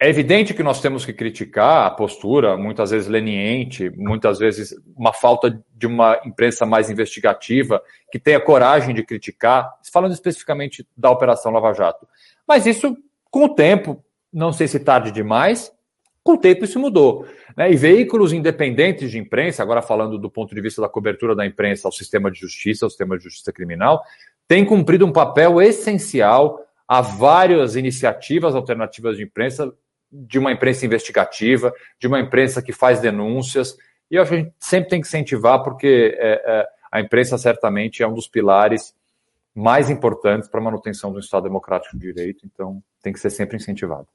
[0.00, 5.12] É evidente que nós temos que criticar a postura, muitas vezes leniente, muitas vezes uma
[5.12, 11.52] falta de uma imprensa mais investigativa, que tenha coragem de criticar, falando especificamente da Operação
[11.52, 12.08] Lava Jato.
[12.48, 12.96] Mas isso,
[13.34, 14.00] com o tempo,
[14.32, 15.72] não sei se tarde demais,
[16.22, 17.26] com o tempo isso mudou.
[17.56, 17.72] Né?
[17.72, 21.88] E veículos independentes de imprensa, agora falando do ponto de vista da cobertura da imprensa
[21.88, 24.04] ao sistema de justiça, ao sistema de justiça criminal,
[24.46, 29.74] têm cumprido um papel essencial a várias iniciativas alternativas de imprensa,
[30.12, 33.76] de uma imprensa investigativa, de uma imprensa que faz denúncias.
[34.08, 37.36] E eu acho que a gente sempre tem que incentivar, porque é, é, a imprensa
[37.36, 38.94] certamente é um dos pilares
[39.54, 43.56] mais importantes para a manutenção do Estado Democrático de Direito, então tem que ser sempre
[43.56, 44.08] incentivado.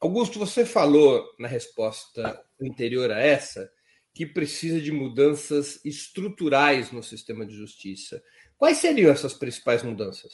[0.00, 3.70] Augusto, você falou na resposta anterior a essa
[4.14, 8.22] que precisa de mudanças estruturais no sistema de justiça.
[8.56, 10.32] Quais seriam essas principais mudanças?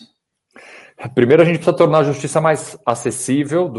[1.15, 3.73] Primeiro, a gente precisa tornar a justiça mais acessível.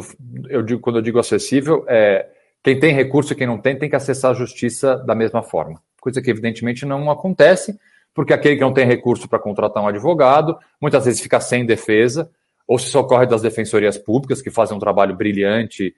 [0.50, 2.30] eu digo, quando eu digo acessível, é
[2.64, 5.82] quem tem recurso e quem não tem tem que acessar a justiça da mesma forma.
[6.00, 7.78] Coisa que evidentemente não acontece,
[8.18, 12.28] porque aquele que não tem recurso para contratar um advogado, muitas vezes fica sem defesa,
[12.68, 15.96] ou se socorre das defensorias públicas, que fazem um trabalho brilhante,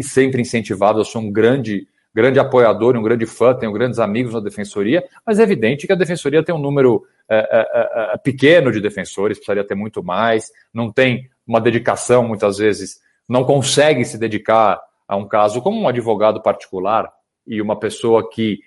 [0.00, 1.00] sempre incentivado.
[1.00, 5.40] Eu sou um grande, grande apoiador um grande fã, tenho grandes amigos na defensoria, mas
[5.40, 9.36] é evidente que a defensoria tem um número é, é, é, é pequeno de defensores,
[9.36, 15.16] precisaria ter muito mais, não tem uma dedicação, muitas vezes, não consegue se dedicar a
[15.16, 17.10] um caso como um advogado particular
[17.44, 18.60] e uma pessoa que,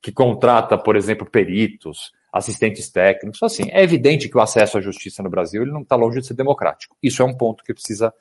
[0.00, 3.42] que contrata, por exemplo, peritos, assistentes técnicos.
[3.42, 6.26] Assim, é evidente que o acesso à justiça no Brasil ele não está longe de
[6.26, 6.96] ser democrático.
[7.02, 8.12] Isso é um ponto que precisa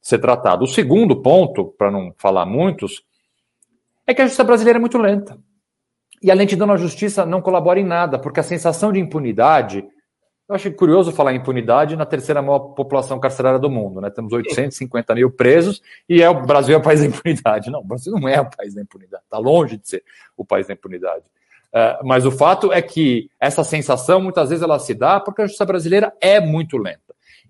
[0.00, 0.64] ser tratado.
[0.64, 3.02] O segundo ponto, para não falar muitos,
[4.06, 5.38] é que a justiça brasileira é muito lenta.
[6.22, 9.84] E a lentidão na justiça não colabora em nada, porque a sensação de impunidade.
[10.46, 14.10] Eu acho curioso falar em impunidade na terceira maior população carcerária do mundo, né?
[14.10, 17.70] Temos 850 mil presos e é o Brasil é o país da impunidade.
[17.70, 20.04] Não, o Brasil não é o país da impunidade, está longe de ser
[20.36, 21.24] o país da impunidade.
[21.74, 25.46] Uh, mas o fato é que essa sensação muitas vezes ela se dá porque a
[25.46, 27.00] justiça brasileira é muito lenta.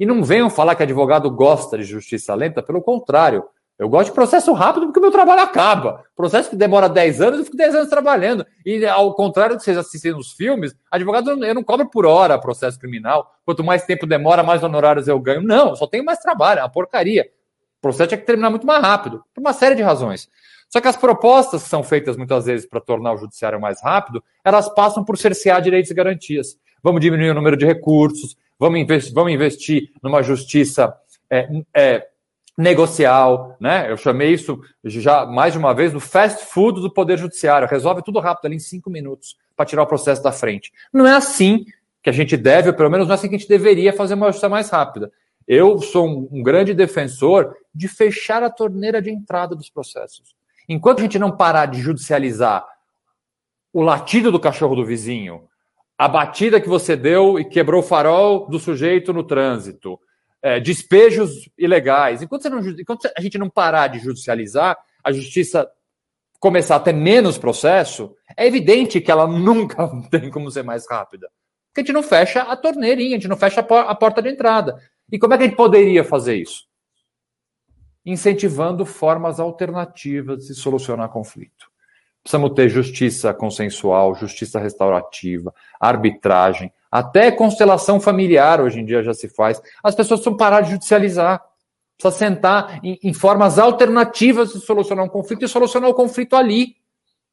[0.00, 3.44] E não venham falar que advogado gosta de justiça lenta, pelo contrário.
[3.78, 6.04] Eu gosto de processo rápido porque o meu trabalho acaba.
[6.16, 8.46] Processo que demora 10 anos, eu fico 10 anos trabalhando.
[8.64, 12.38] E ao contrário do que vocês assistem nos filmes, advogado eu não cobro por hora
[12.38, 13.30] processo criminal.
[13.44, 15.42] Quanto mais tempo demora, mais honorários eu ganho.
[15.42, 17.28] Não, eu só tenho mais trabalho, é uma porcaria.
[17.78, 20.30] O processo tinha que terminar muito mais rápido, por uma série de razões.
[20.74, 24.20] Só que as propostas que são feitas muitas vezes para tornar o judiciário mais rápido,
[24.44, 26.58] elas passam por cercear direitos e garantias.
[26.82, 30.92] vamos diminuir o número de recursos, vamos investir, vamos investir numa justiça
[31.30, 32.08] é, é,
[32.58, 33.88] negocial, né?
[33.88, 37.68] Eu chamei isso já mais de uma vez do fast food do Poder Judiciário.
[37.68, 40.72] Resolve tudo rápido ali em cinco minutos para tirar o processo da frente.
[40.92, 41.64] Não é assim
[42.02, 44.14] que a gente deve, ou pelo menos não é assim que a gente deveria fazer
[44.14, 45.12] uma justiça mais rápida.
[45.46, 50.34] Eu sou um, um grande defensor de fechar a torneira de entrada dos processos.
[50.68, 52.66] Enquanto a gente não parar de judicializar
[53.72, 55.48] o latido do cachorro do vizinho,
[55.98, 59.98] a batida que você deu e quebrou o farol do sujeito no trânsito,
[60.42, 62.22] é, despejos ilegais.
[62.22, 65.68] Enquanto, não, enquanto, a gente não parar de judicializar, a justiça
[66.38, 71.28] começar a ter menos processo, é evidente que ela nunca tem como ser mais rápida.
[71.68, 74.20] Porque a gente não fecha a torneirinha, a gente não fecha a, por a porta
[74.20, 74.78] de entrada.
[75.10, 76.64] E como é que a gente poderia fazer isso?
[78.04, 81.72] Incentivando formas alternativas de solucionar conflito.
[82.22, 89.28] Precisamos ter justiça consensual, justiça restaurativa, arbitragem, até constelação familiar hoje em dia já se
[89.28, 89.60] faz.
[89.82, 91.42] As pessoas precisam parar de judicializar.
[91.98, 96.76] Precisa sentar em, em formas alternativas de solucionar um conflito e solucionar o conflito ali.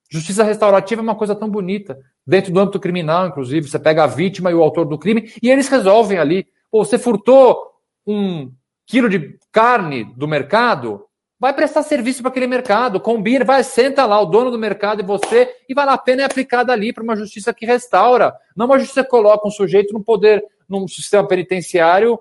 [0.10, 1.98] Justiça restaurativa é uma coisa tão bonita.
[2.26, 5.50] Dentro do âmbito criminal, inclusive, você pega a vítima e o autor do crime e
[5.50, 6.48] eles resolvem ali.
[6.72, 7.72] Pô, você furtou
[8.06, 8.52] um
[8.92, 11.08] quilo de carne do mercado,
[11.40, 15.06] vai prestar serviço para aquele mercado, combina, vai, senta lá, o dono do mercado e
[15.06, 18.78] você, e vale a pena é aplicada ali para uma justiça que restaura, não uma
[18.78, 22.20] justiça que coloca um sujeito no poder, num sistema penitenciário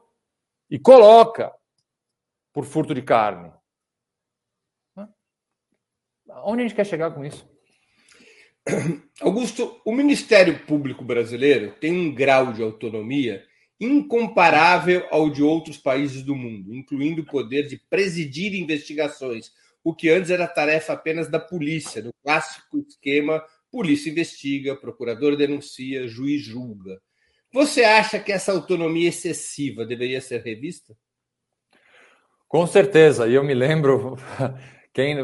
[0.71, 1.53] e coloca
[2.53, 3.51] por furto de carne.
[6.45, 7.45] Onde a gente quer chegar com isso?
[9.21, 13.45] Augusto, o Ministério Público Brasileiro tem um grau de autonomia
[13.81, 19.51] incomparável ao de outros países do mundo, incluindo o poder de presidir investigações,
[19.83, 26.09] o que antes era tarefa apenas da polícia, no clássico esquema polícia investiga, procurador denuncia,
[26.09, 27.01] juiz julga.
[27.53, 30.95] Você acha que essa autonomia excessiva deveria ser revista?
[32.49, 34.17] Com certeza, e eu me lembro,
[34.93, 35.17] quem,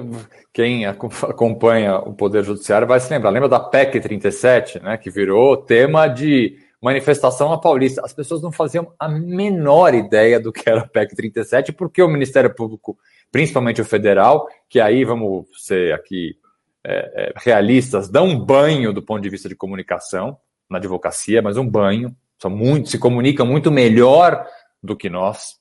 [0.53, 5.57] quem acompanha o Poder Judiciário vai se lembrar, lembra da PEC 37, né, que virou
[5.57, 8.01] tema de manifestação na Paulista.
[8.05, 12.09] As pessoas não faziam a menor ideia do que era a PEC 37, porque o
[12.09, 12.97] Ministério Público,
[13.33, 16.37] principalmente o federal, que aí vamos ser aqui
[16.85, 20.39] é, é, realistas, dão um banho do ponto de vista de comunicação
[20.71, 24.47] na advocacia, mas um banho, são muito, se comunicam muito melhor
[24.81, 25.57] do que nós,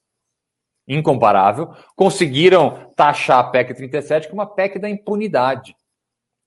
[0.88, 5.76] incomparável, conseguiram taxar a PEC 37 como uma PEC da impunidade.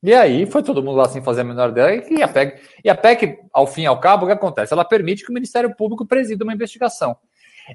[0.03, 2.05] E aí foi todo mundo lá sem fazer a menor ideia.
[2.09, 4.73] E a PEC, e a PEC, ao fim e ao cabo, o que acontece?
[4.73, 7.17] Ela permite que o Ministério Público presida uma investigação.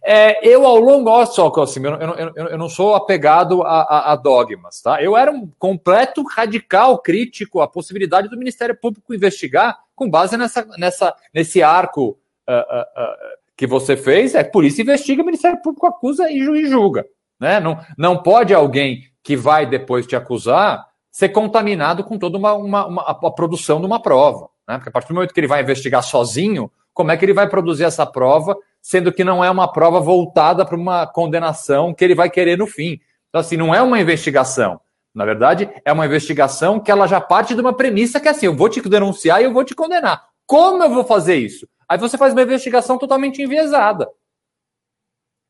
[0.02, 3.82] É, eu, ao longo, olha só, assim, eu, eu, eu, eu, não sou apegado a,
[3.82, 5.04] a, a, dogmas, tá?
[5.04, 10.66] Eu era um completo radical crítico à possibilidade do Ministério Público investigar com base nessa,
[10.78, 12.18] nessa, nesse arco
[12.50, 14.34] uh, uh, uh, que você fez.
[14.34, 17.06] É polícia investiga, o Ministério Público acusa e juiz julga.
[17.40, 17.60] Né?
[17.60, 22.88] Não, não pode alguém que vai depois te acusar ser contaminado com toda uma, uma,
[22.88, 24.50] uma a produção de uma prova.
[24.68, 24.78] Né?
[24.78, 27.48] Porque a partir do momento que ele vai investigar sozinho, como é que ele vai
[27.48, 32.16] produzir essa prova, sendo que não é uma prova voltada para uma condenação que ele
[32.16, 33.00] vai querer no fim.
[33.30, 34.82] Então, assim, não é uma investigação.
[35.14, 38.48] Na verdade, é uma investigação que ela já parte de uma premissa que é assim:
[38.48, 40.24] eu vou te denunciar e eu vou te condenar.
[40.48, 41.68] Como eu vou fazer isso?
[41.88, 44.10] Aí você faz uma investigação totalmente enviesada.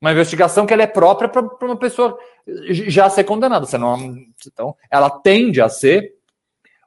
[0.03, 3.65] Uma investigação que ela é própria para uma pessoa já ser condenada.
[3.65, 6.15] Você não, então, ela tende a ser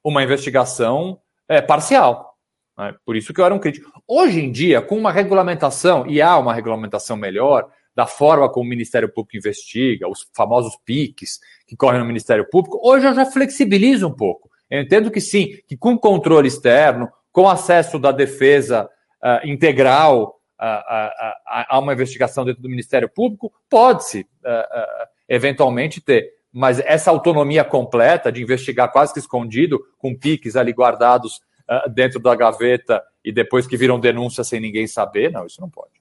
[0.04, 2.36] uma investigação é, parcial.
[2.76, 2.94] Né?
[3.06, 3.90] Por isso que eu era um crítico.
[4.06, 8.68] Hoje em dia, com uma regulamentação, e há uma regulamentação melhor, da forma como o
[8.68, 14.08] Ministério Público investiga, os famosos PICs que correm no Ministério Público, hoje eu já flexibilizo
[14.08, 14.50] um pouco.
[14.68, 18.90] Eu entendo que sim, que com controle externo, com acesso da defesa
[19.24, 26.34] uh, integral a, uma investigação dentro do Ministério Público, pode-se uh, eventualmente ter.
[26.52, 31.36] Mas essa autonomia completa de investigar quase que escondido, com piques ali guardados
[31.68, 35.68] uh, dentro da gaveta e depois que viram denúncia sem ninguém saber, não, isso não
[35.68, 35.92] pode.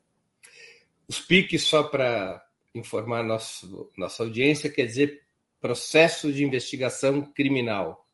[1.08, 2.42] Os piques, só para
[2.74, 5.22] informar nosso, nossa audiência, quer dizer
[5.60, 8.06] processo de investigação criminal.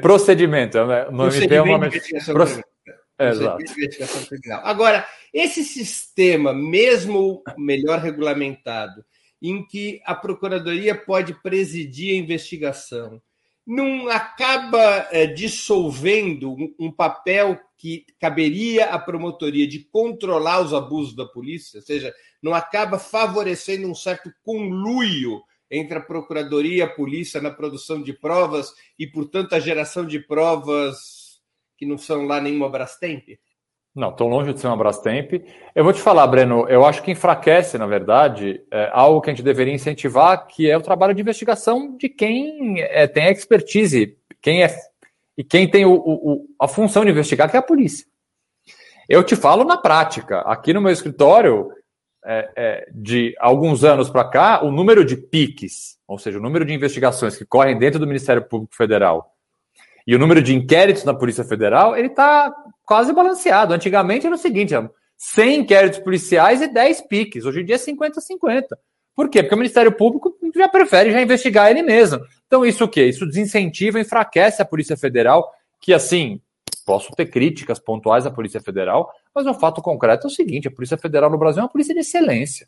[0.00, 1.06] Procedimento, né?
[1.06, 1.78] O nome tem uma...
[2.32, 2.62] Proce...
[3.30, 3.62] Exato.
[3.62, 4.60] investigação criminal.
[4.64, 9.04] Agora, esse sistema, mesmo melhor regulamentado,
[9.40, 13.20] em que a Procuradoria pode presidir a investigação,
[13.66, 21.14] não acaba é, dissolvendo um, um, papel que caberia à promotoria de controlar os abusos
[21.14, 26.90] da polícia, ou seja, não acaba favorecendo um certo conluio entre a Procuradoria e a
[26.90, 31.21] polícia na produção de provas e, portanto, a geração de provas
[31.82, 33.24] que não são lá nenhuma Brastemp?
[33.92, 35.32] Não, tão longe de ser uma Brastemp.
[35.74, 39.32] Eu vou te falar, Breno, eu acho que enfraquece, na verdade, é, algo que a
[39.34, 44.62] gente deveria incentivar, que é o trabalho de investigação de quem é, tem expertise, quem
[44.62, 44.72] é
[45.36, 48.06] e quem tem o, o, a função de investigar, que é a polícia.
[49.08, 50.38] Eu te falo na prática.
[50.42, 51.68] Aqui no meu escritório,
[52.24, 56.64] é, é, de alguns anos para cá, o número de PICs, ou seja, o número
[56.64, 59.31] de investigações que correm dentro do Ministério Público Federal
[60.06, 62.52] e o número de inquéritos na Polícia Federal, ele está
[62.84, 63.72] quase balanceado.
[63.74, 64.74] Antigamente era o seguinte,
[65.16, 67.44] 100 inquéritos policiais e 10 PICs.
[67.44, 68.64] Hoje em dia é 50-50.
[69.14, 69.42] Por quê?
[69.42, 72.20] Porque o Ministério Público já prefere já investigar ele mesmo.
[72.46, 73.04] Então isso o quê?
[73.04, 75.48] Isso desincentiva, enfraquece a Polícia Federal,
[75.80, 76.40] que assim,
[76.84, 80.70] posso ter críticas pontuais à Polícia Federal, mas o fato concreto é o seguinte: a
[80.70, 82.66] Polícia Federal no Brasil é uma polícia de excelência.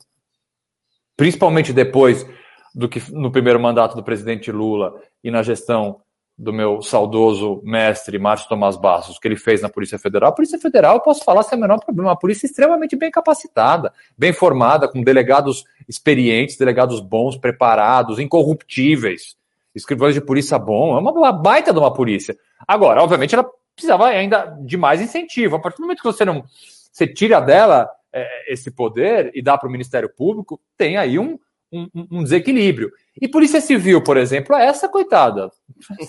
[1.17, 2.25] Principalmente depois
[2.73, 6.01] do que no primeiro mandato do presidente Lula e na gestão
[6.37, 10.29] do meu saudoso mestre Márcio Tomás Bassos, que ele fez na Polícia Federal.
[10.29, 13.93] A Polícia Federal, eu posso falar sem o menor problema, uma polícia extremamente bem capacitada,
[14.17, 19.37] bem formada, com delegados experientes, delegados bons, preparados, incorruptíveis,
[19.73, 22.37] escrivães de polícia bom, é uma baita de uma polícia.
[22.67, 25.55] Agora, obviamente, ela precisava ainda de mais incentivo.
[25.55, 26.43] A partir do momento que você não
[26.91, 31.37] você tira dela é, esse poder e dá para o Ministério Público, tem aí um,
[31.71, 32.91] um, um, desequilíbrio.
[33.21, 35.49] E Polícia Civil, por exemplo, é essa coitada.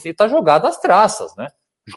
[0.04, 1.48] Está jogada às traças, né?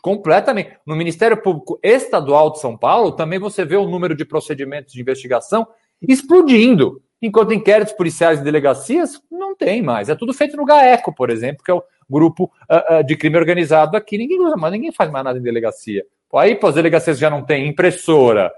[0.02, 0.78] Completamente.
[0.86, 5.02] No Ministério Público Estadual de São Paulo, também você vê o número de procedimentos de
[5.02, 5.68] investigação
[6.02, 7.02] explodindo.
[7.22, 10.08] Enquanto inquéritos policiais e delegacias não tem mais.
[10.08, 13.38] É tudo feito no GAECO, por exemplo, que é o grupo uh, uh, de crime
[13.38, 14.18] organizado aqui.
[14.18, 16.06] Ninguém usa mais, ninguém faz mais nada em delegacia.
[16.34, 18.52] Aí, pô, as delegacias já não têm impressora.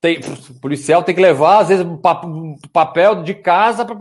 [0.00, 1.98] Tem, o policial tem que levar, às vezes, um
[2.72, 3.96] papel de casa para.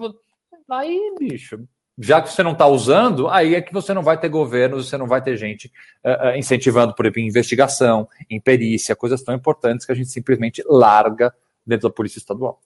[0.72, 4.30] Aí, bicho, já que você não está usando, aí é que você não vai ter
[4.30, 5.70] governo, você não vai ter gente
[6.06, 10.64] uh, incentivando, por exemplo, em investigação, em perícia, coisas tão importantes que a gente simplesmente
[10.66, 11.34] larga
[11.66, 12.62] dentro da Polícia Estadual.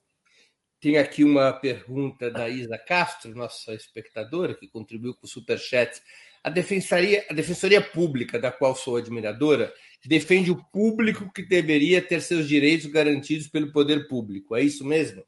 [0.83, 6.01] Tem aqui uma pergunta da Isa Castro, nossa espectadora, que contribuiu com o Superchat.
[6.43, 9.71] A Defensoria, a Defensoria Pública, da qual sou admiradora,
[10.05, 14.57] defende o público que deveria ter seus direitos garantidos pelo poder público.
[14.57, 15.23] É isso mesmo?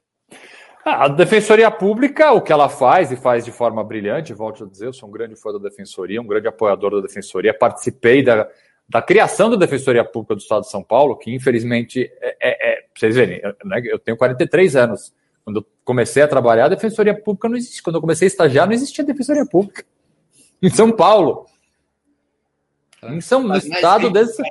[0.84, 4.68] Ah, a Defensoria Pública, o que ela faz, e faz de forma brilhante, volto a
[4.68, 8.46] dizer, eu sou um grande fã da Defensoria, um grande apoiador da Defensoria, participei da,
[8.90, 12.86] da criação da Defensoria Pública do Estado de São Paulo, que infelizmente, é, é, é
[12.94, 15.14] vocês verem, né, eu tenho 43 anos,
[15.46, 17.84] quando eu comecei a trabalhar, a defensoria pública não existia.
[17.84, 19.86] Quando eu comecei a estagiar, não existia defensoria pública.
[20.60, 21.46] Em São Paulo.
[23.04, 24.42] Em São no estado desse,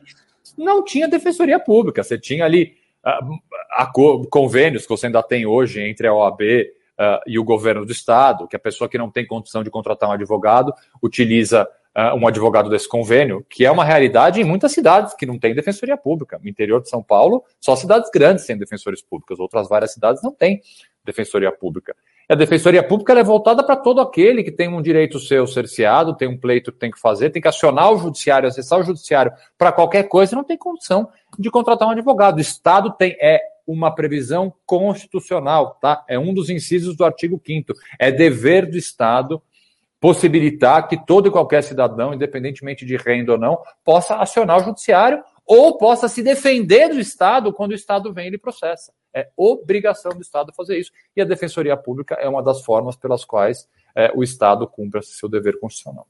[0.57, 2.04] não tinha defensoria pública.
[2.04, 3.40] Você tinha ali uh,
[3.72, 3.90] a,
[4.30, 7.90] convênios que você ainda tem hoje entre a OAB uh, ah, e o governo do
[7.90, 12.26] estado, que a pessoa que não tem condição de contratar um advogado utiliza uh, um
[12.26, 16.40] advogado desse convênio, que é uma realidade em muitas cidades que não tem defensoria pública.
[16.42, 20.33] No interior de São Paulo, só cidades grandes têm defensores públicos, outras várias cidades não
[20.33, 20.61] têm
[21.04, 21.94] defensoria pública.
[22.28, 26.16] E a defensoria pública é voltada para todo aquele que tem um direito seu cerceado,
[26.16, 29.30] tem um pleito que tem que fazer, tem que acionar o judiciário, acessar o judiciário
[29.59, 32.38] para qualquer coisa, não tem condição de contratar um advogado.
[32.38, 36.04] O Estado tem é uma previsão constitucional, tá?
[36.09, 39.42] É um dos incisos do artigo 5 É dever do Estado
[40.05, 45.25] possibilitar que todo e qualquer cidadão, independentemente de renda ou não, possa acionar o judiciário
[45.47, 48.93] ou possa se defender do Estado quando o Estado vem e lhe processa.
[49.14, 50.93] É obrigação do Estado fazer isso.
[51.17, 55.27] E a Defensoria Pública é uma das formas pelas quais é, o Estado cumpre seu
[55.27, 56.07] dever constitucional.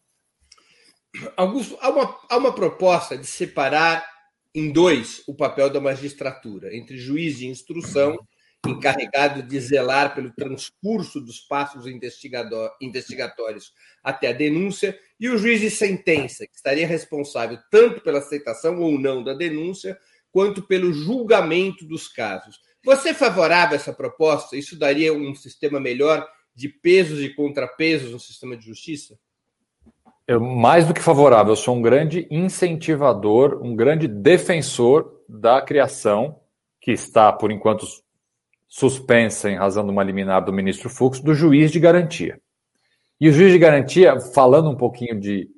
[1.37, 4.05] Augusto, há uma, há uma proposta de separar
[4.53, 8.19] em dois o papel da magistratura, entre juiz de instrução
[8.69, 13.73] encarregado de zelar pelo transcurso dos passos investigatórios
[14.03, 18.99] até a denúncia, e o juiz de sentença, que estaria responsável tanto pela aceitação ou
[18.99, 19.99] não da denúncia,
[20.31, 22.59] quanto pelo julgamento dos casos.
[22.85, 24.57] Você é favorável a essa proposta?
[24.57, 29.19] Isso daria um sistema melhor de pesos e contrapesos no sistema de justiça?
[30.27, 36.41] Eu, mais do que favorável, eu sou um grande incentivador, um grande defensor da criação,
[36.81, 37.87] que está, por enquanto,
[38.75, 42.41] suspensa em razão de uma liminar do ministro Fux, do juiz de garantia.
[43.21, 45.49] E o juiz de garantia, falando um pouquinho de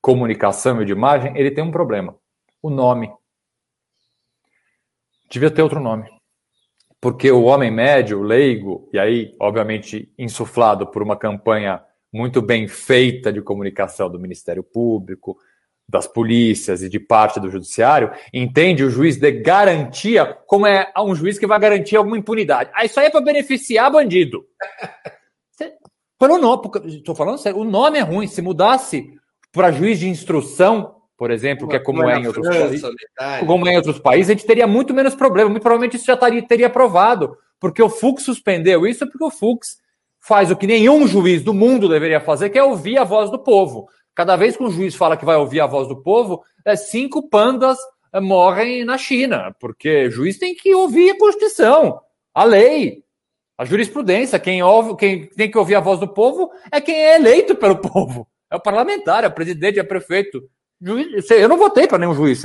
[0.00, 2.16] comunicação e de imagem, ele tem um problema:
[2.62, 3.12] o nome.
[5.28, 6.08] Devia ter outro nome.
[7.00, 13.32] Porque o homem médio, leigo, e aí, obviamente, insuflado por uma campanha muito bem feita
[13.32, 15.36] de comunicação do Ministério Público,
[15.90, 21.14] das polícias e de parte do judiciário, entende o juiz de garantia como é um
[21.14, 22.70] juiz que vai garantir alguma impunidade.
[22.72, 24.44] Ah, isso aí é para beneficiar bandido.
[26.18, 28.26] pelo nome, estou falando sério, o nome é ruim.
[28.26, 29.14] Se mudasse
[29.52, 32.82] para juiz de instrução, por exemplo, que é como é em outros países,
[33.46, 35.50] como é em outros países, a gente teria muito menos problema.
[35.50, 39.78] Muito provavelmente isso já taria, teria aprovado, porque o Fux suspendeu isso, porque o Fux
[40.20, 43.38] faz o que nenhum juiz do mundo deveria fazer, que é ouvir a voz do
[43.38, 43.88] povo.
[44.20, 47.26] Cada vez que um juiz fala que vai ouvir a voz do povo, é cinco
[47.26, 47.78] pandas
[48.12, 51.98] eh, morrem na China, porque o juiz tem que ouvir a Constituição,
[52.34, 53.02] a lei,
[53.56, 54.38] a jurisprudência.
[54.38, 57.78] Quem, ouve, quem tem que ouvir a voz do povo é quem é eleito pelo
[57.80, 58.28] povo.
[58.50, 60.46] É o parlamentar, é o presidente, é o prefeito.
[60.82, 62.42] Eu não votei para nenhum juiz.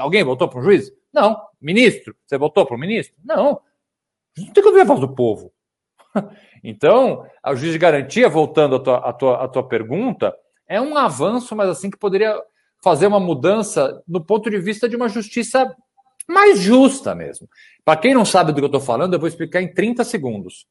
[0.00, 0.90] Alguém votou para um juiz?
[1.14, 1.40] Não.
[1.60, 2.16] Ministro?
[2.26, 3.14] Você votou para o ministro?
[3.24, 3.60] Não.
[4.36, 5.52] Não tem que ouvir a voz do povo.
[6.64, 10.32] Então, a juiz de garantia, voltando à tua, à, tua, à tua pergunta,
[10.72, 12.40] é um avanço, mas assim que poderia
[12.82, 15.70] fazer uma mudança no ponto de vista de uma justiça
[16.26, 17.48] mais justa mesmo.
[17.84, 20.66] Para quem não sabe do que eu estou falando, eu vou explicar em 30 segundos.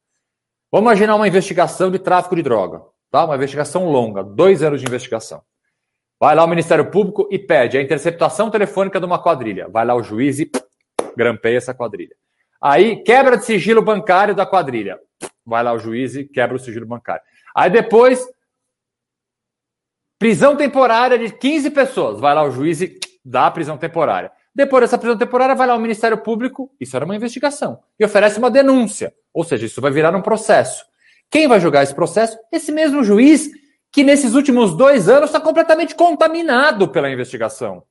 [0.71, 2.81] Vamos imaginar uma investigação de tráfico de droga,
[3.11, 3.25] tá?
[3.25, 5.41] Uma investigação longa, dois anos de investigação.
[6.19, 9.67] Vai lá o Ministério Público e pede a interceptação telefônica de uma quadrilha.
[9.69, 10.49] Vai lá o juiz e
[11.15, 12.15] grampeia essa quadrilha.
[12.61, 14.99] Aí quebra de sigilo bancário da quadrilha.
[15.45, 17.23] Vai lá o juiz e quebra o sigilo bancário.
[17.55, 18.25] Aí depois,
[20.21, 22.19] prisão temporária de 15 pessoas.
[22.19, 24.31] Vai lá o juiz e dá a prisão temporária.
[24.53, 28.37] Depois dessa prisão temporária, vai lá o Ministério Público, isso era uma investigação, e oferece
[28.37, 29.11] uma denúncia.
[29.33, 30.85] Ou seja, isso vai virar um processo.
[31.27, 32.37] Quem vai julgar esse processo?
[32.51, 33.49] Esse mesmo juiz
[33.91, 37.81] que nesses últimos dois anos está completamente contaminado pela investigação.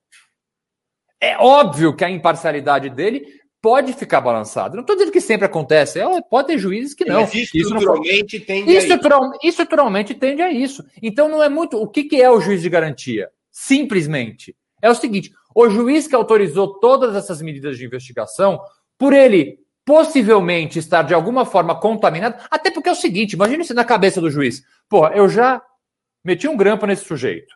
[1.21, 3.27] É óbvio que a imparcialidade dele
[3.63, 4.75] pode ficar balançado.
[4.75, 7.21] Não estou dizendo que sempre acontece, é, pode ter juízes que não.
[7.21, 9.39] Mas estruturalmente isso tende estrutural, a isso.
[9.43, 10.85] Estruturalmente tende a isso.
[11.03, 11.77] Então não é muito.
[11.81, 13.31] O que, que é o juiz de garantia?
[13.51, 18.61] Simplesmente é o seguinte: o juiz que autorizou todas essas medidas de investigação,
[18.99, 23.75] por ele possivelmente estar de alguma forma contaminado, até porque é o seguinte: imagine se
[23.75, 25.63] na cabeça do juiz, pô, eu já
[26.25, 27.55] meti um grampo nesse sujeito,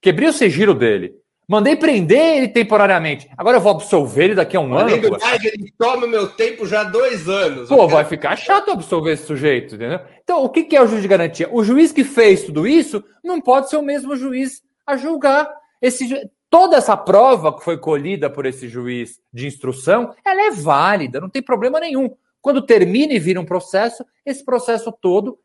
[0.00, 1.14] quebrei o sigilo dele,
[1.48, 3.28] Mandei prender ele temporariamente.
[3.36, 5.18] Agora eu vou absolver ele daqui a um Além ano.
[5.20, 7.68] Mais, ele toma meu tempo já há dois anos.
[7.68, 10.00] Pô, vai ficar chato absolver esse sujeito, entendeu?
[10.22, 11.48] Então, o que é o juiz de garantia?
[11.52, 15.48] O juiz que fez tudo isso não pode ser o mesmo juiz a julgar.
[15.80, 21.20] Esse, toda essa prova que foi colhida por esse juiz de instrução, ela é válida,
[21.20, 22.14] não tem problema nenhum.
[22.40, 25.38] Quando termina e vira um processo, esse processo todo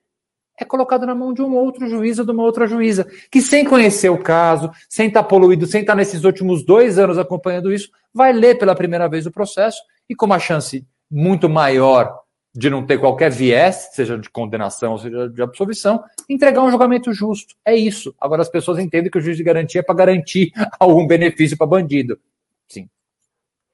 [0.58, 3.64] é colocado na mão de um outro juiz ou de uma outra juíza, que sem
[3.64, 8.34] conhecer o caso, sem estar poluído, sem estar nesses últimos dois anos acompanhando isso, vai
[8.34, 9.80] ler pela primeira vez o processo
[10.10, 12.20] e com uma chance muito maior
[12.58, 17.56] de não ter qualquer viés, seja de condenação, seja de absolvição, entregar um julgamento justo.
[17.64, 18.16] É isso.
[18.20, 21.68] Agora as pessoas entendem que o juiz de garantia é para garantir algum benefício para
[21.68, 22.20] bandido.
[22.68, 22.90] Sim.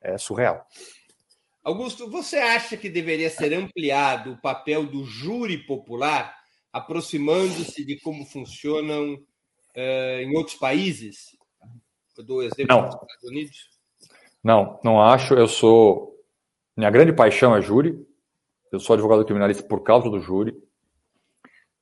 [0.01, 0.67] É surreal.
[1.63, 6.42] Augusto, você acha que deveria ser ampliado o papel do júri popular
[6.73, 11.37] aproximando-se de como funcionam uh, em outros países?
[12.17, 12.85] Eu dou exemplo não.
[12.85, 13.69] dos Estados Unidos.
[14.43, 15.35] Não, não acho.
[15.35, 16.19] Eu sou.
[16.75, 18.05] Minha grande paixão é júri.
[18.71, 20.57] Eu sou advogado criminalista por causa do júri.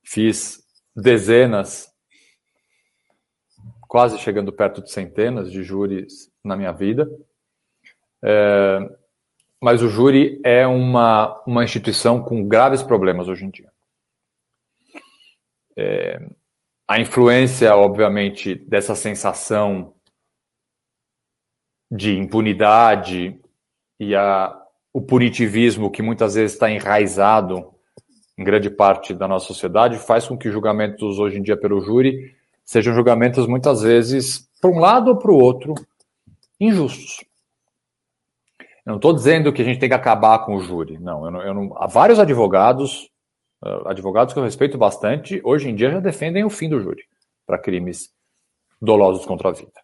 [0.04, 0.62] Fiz
[0.94, 1.90] dezenas,
[3.88, 7.10] quase chegando perto de centenas de júris na minha vida.
[8.22, 8.78] É,
[9.60, 13.71] mas o júri é uma, uma instituição com graves problemas hoje em dia.
[15.76, 16.18] É,
[16.88, 19.94] a influência, obviamente, dessa sensação
[21.90, 23.38] de impunidade
[24.00, 24.58] e a,
[24.92, 27.72] o punitivismo que muitas vezes está enraizado
[28.36, 32.34] em grande parte da nossa sociedade faz com que julgamentos hoje em dia pelo júri
[32.64, 35.74] sejam julgamentos muitas vezes para um lado ou para o outro
[36.58, 37.24] injustos.
[38.84, 41.30] Eu não estou dizendo que a gente tem que acabar com o júri, não, eu
[41.30, 41.76] não, eu não.
[41.76, 43.11] Há vários advogados
[43.86, 47.04] advogados que eu respeito bastante, hoje em dia já defendem o fim do júri
[47.46, 48.10] para crimes
[48.80, 49.80] dolosos contra a vida.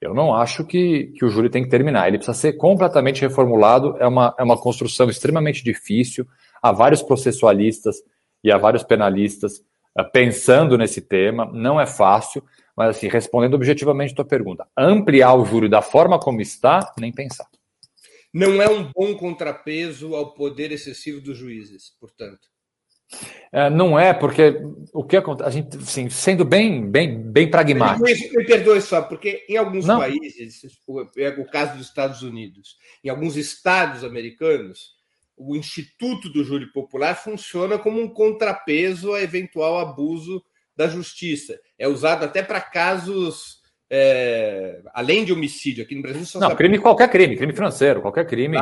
[0.00, 2.08] Eu não acho que, que o júri tem que terminar.
[2.08, 3.96] Ele precisa ser completamente reformulado.
[3.98, 6.26] É uma, é uma construção extremamente difícil.
[6.62, 7.96] Há vários processualistas
[8.42, 9.58] e há vários penalistas
[9.98, 11.50] uh, pensando nesse tema.
[11.52, 12.42] Não é fácil,
[12.74, 17.12] mas assim, respondendo objetivamente a tua pergunta, ampliar o júri da forma como está, nem
[17.12, 17.46] pensar.
[18.32, 22.48] Não é um bom contrapeso ao poder excessivo dos juízes, portanto.
[23.52, 28.04] É, não é, porque o que acontece, a gente, assim, sendo bem, bem, bem pragmático.
[28.04, 29.98] Me perdoe só, porque em alguns não.
[29.98, 30.62] países,
[31.16, 34.94] é o caso dos Estados Unidos, em alguns estados americanos,
[35.36, 40.44] o Instituto do Júri Popular funciona como um contrapeso a eventual abuso
[40.76, 41.58] da justiça.
[41.78, 43.60] É usado até para casos
[43.92, 48.24] é, além de homicídio, aqui no Brasil só Não, crime qualquer crime, crime financeiro, qualquer
[48.24, 48.56] crime.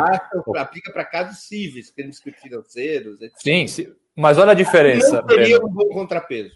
[0.57, 3.37] Aplica para casos cíveis, crimes financeiros, etc.
[3.39, 3.93] Sim, sim.
[4.19, 5.19] Mas olha a diferença.
[5.19, 6.51] Não teria um bom contrapeso.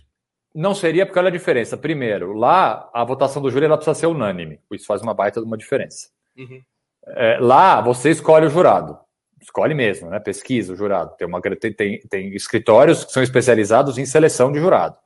[0.52, 1.76] não seria porque olha a diferença.
[1.76, 4.58] Primeiro, lá a votação do júri ela precisa ser unânime.
[4.72, 6.08] Isso faz uma baita de uma diferença.
[6.36, 6.60] Uhum.
[7.06, 8.98] É, lá você escolhe o jurado.
[9.40, 10.18] Escolhe mesmo, né?
[10.18, 11.16] Pesquisa o jurado.
[11.16, 14.96] Tem, uma, tem, tem, tem escritórios que são especializados em seleção de jurado.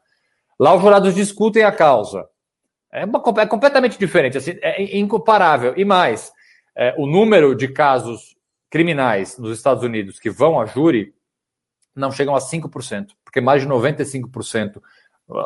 [0.59, 2.27] Lá os jurados discutem a causa.
[2.91, 5.75] É, uma, é completamente diferente, assim, é incomparável.
[5.77, 6.33] E mais,
[6.75, 8.35] é, o número de casos
[8.71, 11.15] criminais nos Estados Unidos que vão a júri
[11.97, 14.83] não chegam a 5%, porque mais de 95%,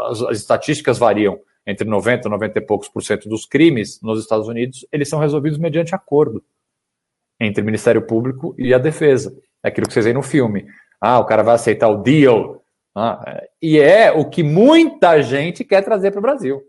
[0.08, 4.20] as, as estatísticas variam entre 90 e 90 e poucos por cento dos crimes nos
[4.20, 6.42] Estados Unidos, eles são resolvidos mediante acordo
[7.38, 9.34] entre o Ministério Público e a defesa.
[9.62, 10.66] É aquilo que vocês veem no filme.
[11.00, 12.62] Ah, o cara vai aceitar o deal.
[12.94, 16.62] Ah, é, e é o que muita gente quer trazer para o Brasil.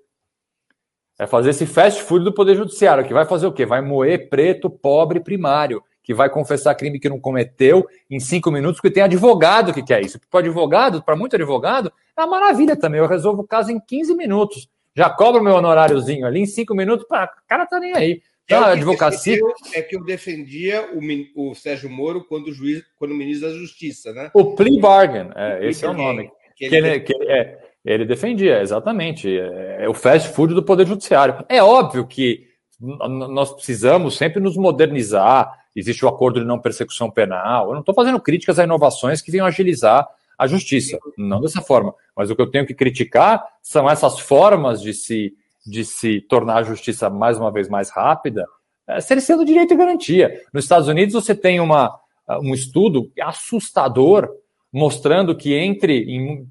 [1.19, 3.65] É fazer esse fast food do Poder Judiciário, que vai fazer o quê?
[3.65, 8.81] Vai moer preto, pobre, primário que vai confessar crime que não cometeu em cinco minutos,
[8.81, 10.19] porque tem advogado que quer isso.
[10.29, 12.99] Para advogado, para muito advogado, é uma maravilha também.
[12.99, 14.69] Eu resolvo o caso em 15 minutos.
[14.93, 18.21] Já cobro meu honoráriozinho ali em cinco minutos, pá, o cara tá nem aí.
[18.43, 19.39] Então, é a advocacia.
[19.73, 24.29] É que eu defendia o, o Sérgio Moro quando juiz, quando ministro da Justiça, né?
[24.33, 26.29] O plea bargain, é, esse é o nome.
[26.57, 29.29] Que ele, que ele, que ele, é, ele defendia, exatamente.
[29.29, 31.45] É, é o fast food do Poder Judiciário.
[31.47, 32.50] É óbvio que
[32.81, 37.67] nós precisamos sempre nos modernizar, existe o acordo de não persecução penal.
[37.67, 40.07] Eu não estou fazendo críticas a inovações que venham agilizar
[40.37, 41.93] a justiça, não dessa forma.
[42.15, 45.33] Mas o que eu tenho que criticar são essas formas de se,
[45.65, 48.43] de se tornar a justiça mais uma vez mais rápida,
[48.87, 50.41] é, cerceando direito e garantia.
[50.51, 51.95] Nos Estados Unidos você tem uma,
[52.41, 54.27] um estudo assustador
[54.73, 56.47] mostrando que entre em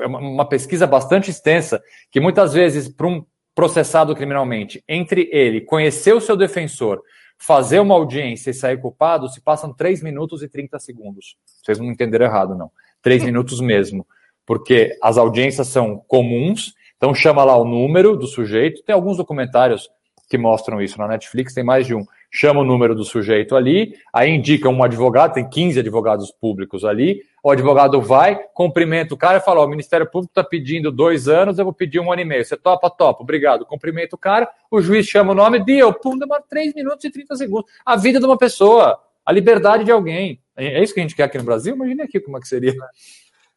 [0.00, 6.20] uma pesquisa bastante extensa, que muitas vezes para um processado criminalmente, entre ele conhecer o
[6.20, 7.02] seu defensor,
[7.38, 11.36] fazer uma audiência e sair culpado, se passam 3 minutos e 30 segundos.
[11.62, 12.70] Vocês não entenderam errado, não.
[13.02, 14.06] 3 minutos mesmo.
[14.46, 18.82] Porque as audiências são comuns, então chama lá o número do sujeito.
[18.84, 19.88] Tem alguns documentários
[20.28, 22.06] que mostram isso na Netflix, tem mais de um.
[22.30, 27.20] Chama o número do sujeito ali, aí indica um advogado, tem 15 advogados públicos ali,
[27.42, 31.26] o advogado vai, cumprimenta o cara e fala: Ó, o Ministério Público está pedindo dois
[31.26, 32.44] anos, eu vou pedir um ano e meio.
[32.44, 32.88] Você topa?
[32.88, 33.22] Topa.
[33.22, 33.66] Obrigado.
[33.66, 37.34] Cumprimenta o cara, o juiz chama o nome, deu, pum, demora 3 minutos e 30
[37.34, 37.70] segundos.
[37.84, 40.40] A vida de uma pessoa, a liberdade de alguém.
[40.56, 41.74] É, é isso que a gente quer aqui no Brasil?
[41.74, 42.74] Imagine aqui como é que seria.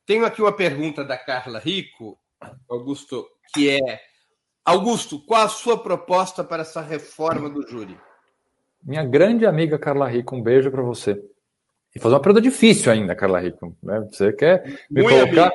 [0.05, 2.17] Tenho aqui uma pergunta da Carla Rico,
[2.67, 4.01] Augusto, que é:
[4.65, 7.95] Augusto, qual a sua proposta para essa reforma do júri?
[8.81, 11.23] Minha grande amiga Carla Rico, um beijo para você.
[11.95, 13.75] E fazer uma pergunta difícil ainda, Carla Rico.
[13.81, 14.01] Né?
[14.11, 15.43] Você quer me Muito colocar.
[15.43, 15.53] Amiga.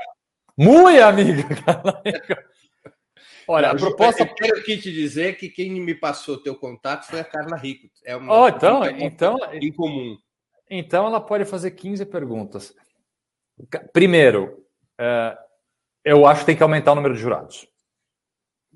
[0.56, 2.42] Muito amiga, Carla Rico.
[3.46, 4.22] Olha, a proposta.
[4.22, 7.88] Eu quero aqui te dizer que quem me passou teu contato foi a Carla Rico.
[8.04, 10.16] É uma oh, então, então, em comum.
[10.70, 12.74] Então ela pode fazer 15 perguntas.
[13.92, 14.64] Primeiro,
[14.98, 15.36] é,
[16.04, 17.69] eu acho que tem que aumentar o número de jurados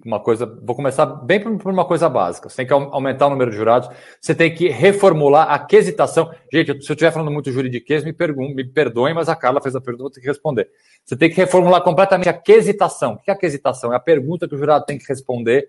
[0.02, 0.46] uma coisa.
[0.62, 2.48] Vou começar bem por uma coisa básica.
[2.48, 3.88] Você tem que aumentar o número de jurados,
[4.20, 6.32] você tem que reformular a quesitação.
[6.52, 9.76] Gente, se eu estiver falando muito juridiquês, me, pergun me perdoem, mas a Carla fez
[9.76, 10.68] a pergunta, vou ter que responder.
[11.04, 13.14] Você tem que reformular completamente a quesitação.
[13.14, 13.92] O que é a quesitação?
[13.92, 15.68] É a pergunta que o jurado tem que responder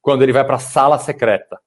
[0.00, 1.58] quando ele vai para a sala secreta,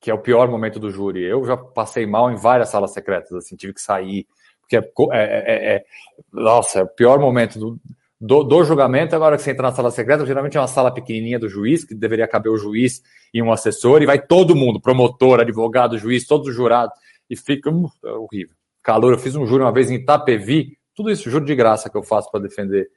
[0.00, 1.22] que é o pior momento do júri.
[1.22, 4.26] Eu já passei mal em várias salas secretas, assim, tive que sair,
[4.60, 4.80] porque é,
[5.12, 5.84] é, é, é
[6.32, 7.78] nossa, é o pior momento do
[8.20, 11.38] do, do, julgamento, agora que você entra na sala secreta, geralmente é uma sala pequenininha
[11.38, 13.02] do juiz, que deveria caber o juiz
[13.32, 16.98] e um assessor, e vai todo mundo, promotor, advogado, juiz, todos os jurados,
[17.28, 18.56] e fica uh, é horrível.
[18.82, 21.96] Calor, eu fiz um júri uma vez em Itapevi, tudo isso juro de graça que
[21.96, 22.88] eu faço para defender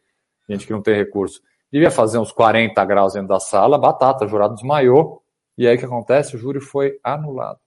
[0.49, 1.41] gente que não tem recurso.
[1.72, 5.22] Devia fazer uns 40 graus dentro da sala, batata, jurado desmaiou,
[5.57, 6.36] e aí o que acontece?
[6.36, 7.59] O júri foi anulado.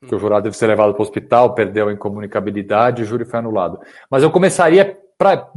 [0.00, 3.38] Porque o jurado deve ser levado para o hospital, perdeu a incomunicabilidade, o júri foi
[3.38, 3.80] anulado.
[4.10, 5.50] Mas eu começaria pra,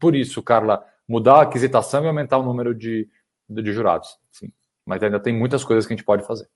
[0.00, 3.08] por isso, Carla, mudar a aquisitação e aumentar o número de,
[3.48, 4.18] de, jurados.
[4.32, 4.52] Sim.
[4.84, 6.48] Mas ainda tem muitas coisas que a gente pode fazer.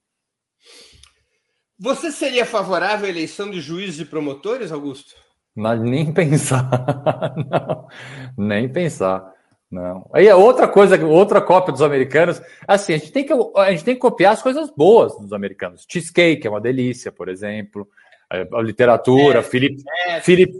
[1.79, 5.15] Você seria favorável à eleição de juízes e promotores, Augusto?
[5.55, 6.69] Não, nem pensar.
[8.37, 9.33] não, nem pensar.
[9.71, 10.09] Não.
[10.15, 12.41] Aí é outra coisa, outra cópia dos americanos.
[12.67, 15.85] Assim, a gente tem que, a gente tem que copiar as coisas boas dos americanos.
[15.89, 17.87] Cheesecake é uma delícia, por exemplo.
[18.31, 20.21] A literatura, é, Philip, é.
[20.21, 20.53] Philip,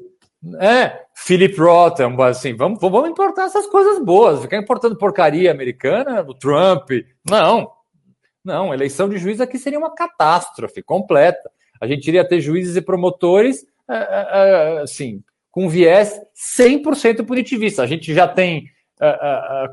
[0.59, 6.33] é, Philip Roth, assim, vamos, vamos importar essas coisas boas, ficar importando porcaria americana, o
[6.33, 6.91] Trump.
[7.29, 7.71] Não,
[8.45, 11.51] não, eleição de juiz aqui seria uma catástrofe completa.
[11.81, 16.19] A gente iria ter juízes e promotores, é, é, é, assim, com viés
[16.57, 17.83] 100% punitivista.
[17.83, 18.67] A gente já tem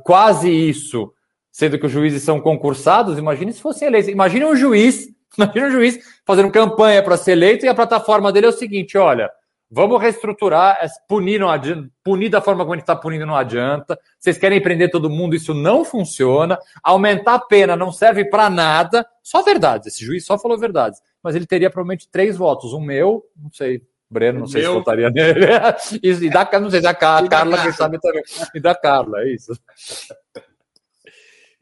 [0.04, 1.12] quase isso,
[1.52, 3.18] sendo que os juízes são concursados.
[3.18, 4.12] Imagine se fossem eleitos.
[4.12, 5.08] Imagine um juiz,
[5.38, 8.98] imagine um juiz fazendo campanha para ser eleito e a plataforma dele é o seguinte:
[8.98, 9.30] olha
[9.70, 14.00] Vamos reestruturar, punir, não adianta, punir da forma como a gente está punindo não adianta.
[14.20, 16.58] Vocês querem prender todo mundo, isso não funciona.
[16.84, 19.06] Aumentar a pena não serve para nada.
[19.24, 19.88] Só verdades.
[19.88, 21.02] Esse juiz só falou verdades.
[21.22, 22.74] Mas ele teria provavelmente três votos.
[22.74, 24.72] Um meu, não sei, Breno, não sei meu...
[24.72, 25.46] se votaria nele.
[26.02, 28.24] e da, não sei, da Carla, Carla quem sabe também.
[28.54, 29.52] E da Carla, é isso.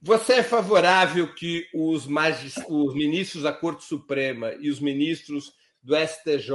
[0.01, 2.55] Você é favorável que os, magis...
[2.67, 6.49] os ministros da Corte Suprema e os ministros do STJ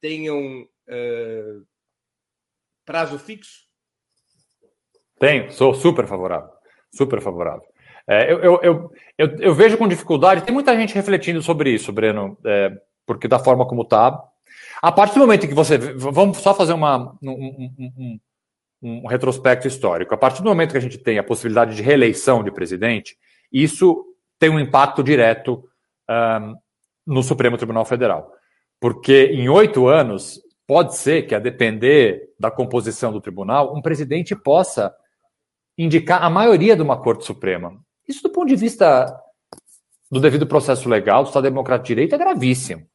[0.00, 1.66] tenham uh,
[2.84, 3.64] prazo fixo?
[5.18, 6.50] Tenho, sou super favorável.
[6.92, 7.66] Super favorável.
[8.06, 11.92] É, eu, eu, eu, eu, eu vejo com dificuldade, tem muita gente refletindo sobre isso,
[11.92, 12.70] Breno, é,
[13.06, 14.22] porque da forma como está,
[14.82, 15.78] a partir do momento que você.
[15.78, 18.20] Vamos só fazer uma, um, um, um,
[18.82, 20.14] um, retrospecto histórico.
[20.14, 23.16] A partir do momento que a gente tem a possibilidade de reeleição de presidente,
[23.52, 24.04] isso
[24.38, 25.64] tem um impacto direto
[26.10, 26.54] um,
[27.06, 28.30] no Supremo Tribunal Federal.
[28.80, 34.34] Porque em oito anos, pode ser que, a depender da composição do tribunal, um presidente
[34.34, 34.94] possa
[35.76, 37.78] indicar a maioria de uma Corte Suprema.
[38.08, 39.14] Isso, do ponto de vista
[40.10, 42.86] do devido processo legal, do Estado Democrático de Direito, é gravíssimo.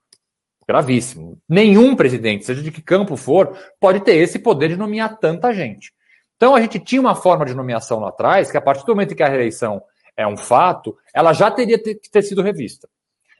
[0.69, 1.41] Gravíssimo.
[1.49, 5.91] Nenhum presidente, seja de que campo for, pode ter esse poder de nomear tanta gente.
[6.37, 9.13] Então a gente tinha uma forma de nomeação lá atrás, que a partir do momento
[9.13, 9.81] em que a reeleição
[10.15, 12.87] é um fato, ela já teria que ter sido revista.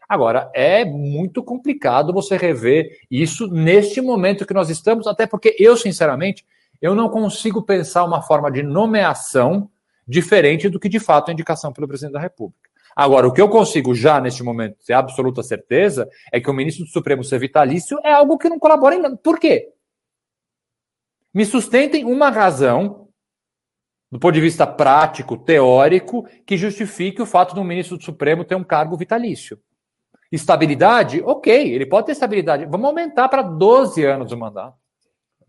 [0.10, 5.78] Agora, é muito complicado você rever isso neste momento que nós estamos, até porque eu,
[5.78, 6.44] sinceramente,
[6.82, 9.70] eu não consigo pensar uma forma de nomeação
[10.08, 12.69] diferente do que de fato a indicação pelo presidente da República.
[12.96, 16.86] Agora, o que eu consigo já neste momento ter absoluta certeza é que o ministro
[16.86, 19.18] do Supremo ser vitalício é algo que não colabora em nada.
[19.18, 19.70] Por quê?
[21.34, 23.08] Me sustentem uma razão,
[24.12, 28.56] do ponto de vista prático, teórico, que justifique o fato do ministro do Supremo ter
[28.56, 29.60] um cargo vitalício.
[30.32, 31.22] Estabilidade?
[31.24, 32.66] Ok, ele pode ter estabilidade.
[32.66, 34.78] Vamos aumentar para 12 anos o mandato.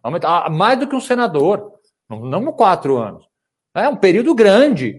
[0.03, 1.73] Aumentar, ah, mais do que um senador.
[2.09, 3.29] Não, não quatro anos.
[3.75, 4.99] É um período grande.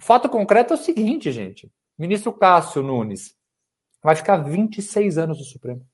[0.00, 1.66] O fato concreto é o seguinte, gente.
[1.66, 1.70] O
[2.02, 3.36] ministro Cássio Nunes
[4.02, 5.86] vai ficar 26 anos no Supremo.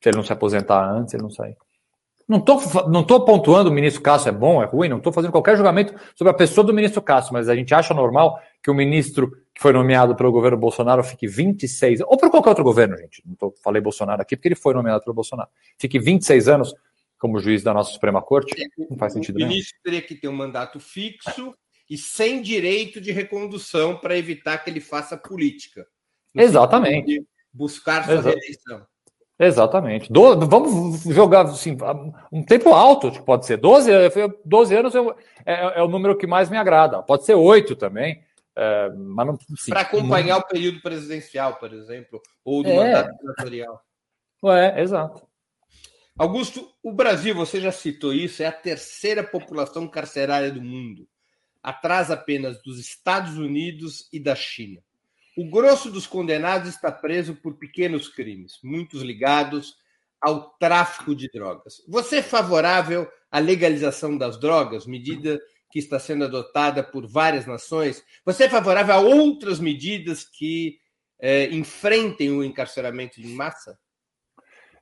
[0.00, 1.56] Se ele não se aposentar antes, ele não sair.
[2.28, 5.32] Não estou não tô pontuando o ministro Cássio é bom, é ruim, não estou fazendo
[5.32, 8.74] qualquer julgamento sobre a pessoa do ministro Cássio, mas a gente acha normal que o
[8.74, 13.22] ministro que foi nomeado pelo governo Bolsonaro fique 26, ou por qualquer outro governo, gente.
[13.26, 15.48] Não tô, falei Bolsonaro aqui porque ele foi nomeado pelo Bolsonaro.
[15.78, 16.74] Fique 26 anos
[17.18, 18.54] como juiz da nossa Suprema Corte.
[18.90, 21.54] Não faz sentido, O ministro teria que ter um mandato fixo
[21.88, 25.86] e sem direito de recondução para evitar que ele faça política.
[26.34, 27.24] Exatamente.
[27.52, 28.86] Buscar sua Exa reeleição.
[29.38, 30.12] Exatamente.
[30.12, 31.76] Do, vamos jogar assim,
[32.32, 33.90] um tempo alto, pode ser 12,
[34.44, 34.98] 12 anos é,
[35.44, 37.02] é, é, o número que mais me agrada.
[37.02, 38.24] Pode ser 8 também.
[38.56, 38.88] É,
[39.68, 40.40] Para acompanhar não...
[40.40, 42.76] o período presidencial, por exemplo, ou do é.
[42.76, 43.80] mandato senatorial.
[44.46, 45.26] É, exato.
[46.18, 51.06] Augusto, o Brasil, você já citou isso, é a terceira população carcerária do mundo
[51.66, 54.80] atrás apenas dos Estados Unidos e da China.
[55.36, 59.74] O grosso dos condenados está preso por pequenos crimes, muitos ligados
[60.20, 61.82] ao tráfico de drogas.
[61.88, 68.00] Você é favorável à legalização das drogas, medida que está sendo adotada por várias nações?
[68.24, 70.78] Você é favorável a outras medidas que
[71.18, 73.76] é, enfrentem o encarceramento em massa?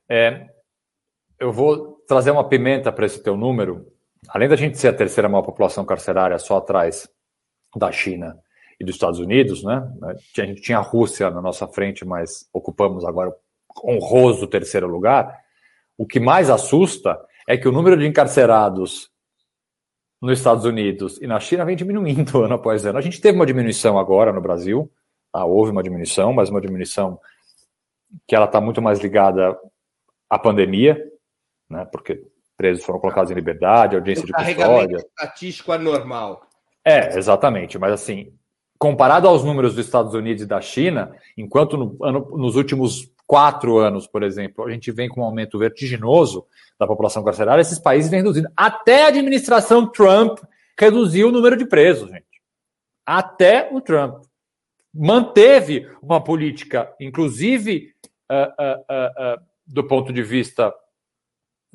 [0.07, 0.47] É,
[1.39, 3.91] eu vou trazer uma pimenta para esse teu número,
[4.29, 7.09] além da gente ser a terceira maior população carcerária só atrás
[7.75, 8.37] da China
[8.79, 9.87] e dos Estados Unidos, né?
[10.37, 13.33] A gente tinha a Rússia na nossa frente, mas ocupamos agora
[13.81, 15.37] o honroso terceiro lugar.
[15.97, 19.09] O que mais assusta é que o número de encarcerados
[20.21, 22.97] nos Estados Unidos e na China vem diminuindo ano após ano.
[22.97, 24.91] A gente teve uma diminuição agora no Brasil,
[25.31, 25.45] tá?
[25.45, 27.19] houve uma diminuição, mas uma diminuição
[28.27, 29.57] que ela está muito mais ligada
[30.29, 31.01] à pandemia,
[31.69, 31.85] né?
[31.91, 32.23] Porque
[32.57, 34.97] presos foram colocados em liberdade, audiência o de custódia.
[34.97, 36.47] estatístico anormal.
[36.83, 37.77] É, exatamente.
[37.77, 38.31] Mas assim,
[38.77, 43.79] comparado aos números dos Estados Unidos e da China, enquanto no, ano, nos últimos quatro
[43.79, 46.45] anos, por exemplo, a gente vem com um aumento vertiginoso
[46.79, 48.49] da população carcerária, esses países vêm reduzindo.
[48.55, 50.39] Até a administração Trump
[50.77, 52.25] reduziu o número de presos, gente.
[53.05, 54.23] Até o Trump.
[54.93, 57.93] Manteve uma política, inclusive
[58.31, 60.73] uh, uh, uh, do ponto de vista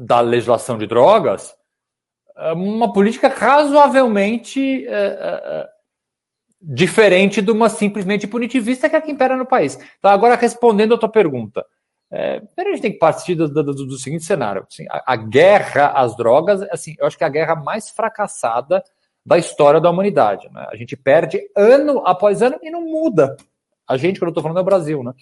[0.00, 1.54] da legislação de drogas
[2.36, 5.68] é uma política razoavelmente é, é,
[6.60, 9.78] diferente de uma simplesmente punitivista que é a que impera no país.
[9.98, 11.64] Então, agora respondendo a tua pergunta,
[12.10, 15.88] é, a gente tem que partir do, do, do seguinte cenário: assim, a, a, guerra
[15.88, 18.82] às drogas, assim, eu acho que é a guerra mais fracassada
[19.24, 20.48] da história da humanidade.
[20.50, 20.66] Né?
[20.70, 23.36] A gente perde ano após ano e não muda
[23.90, 25.12] A gente, quando eu estou falando, é o Brasil, né?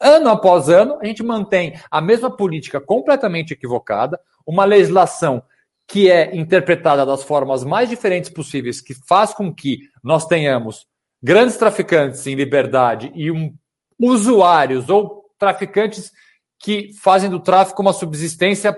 [0.00, 5.40] Ano após ano, a gente mantém a mesma política completamente equivocada, uma legislação
[5.86, 10.84] que é interpretada das formas mais diferentes possíveis, que faz com que nós tenhamos
[11.22, 13.54] grandes traficantes em liberdade e um,
[14.00, 16.10] usuários ou traficantes
[16.58, 18.76] que fazem do tráfico uma subsistência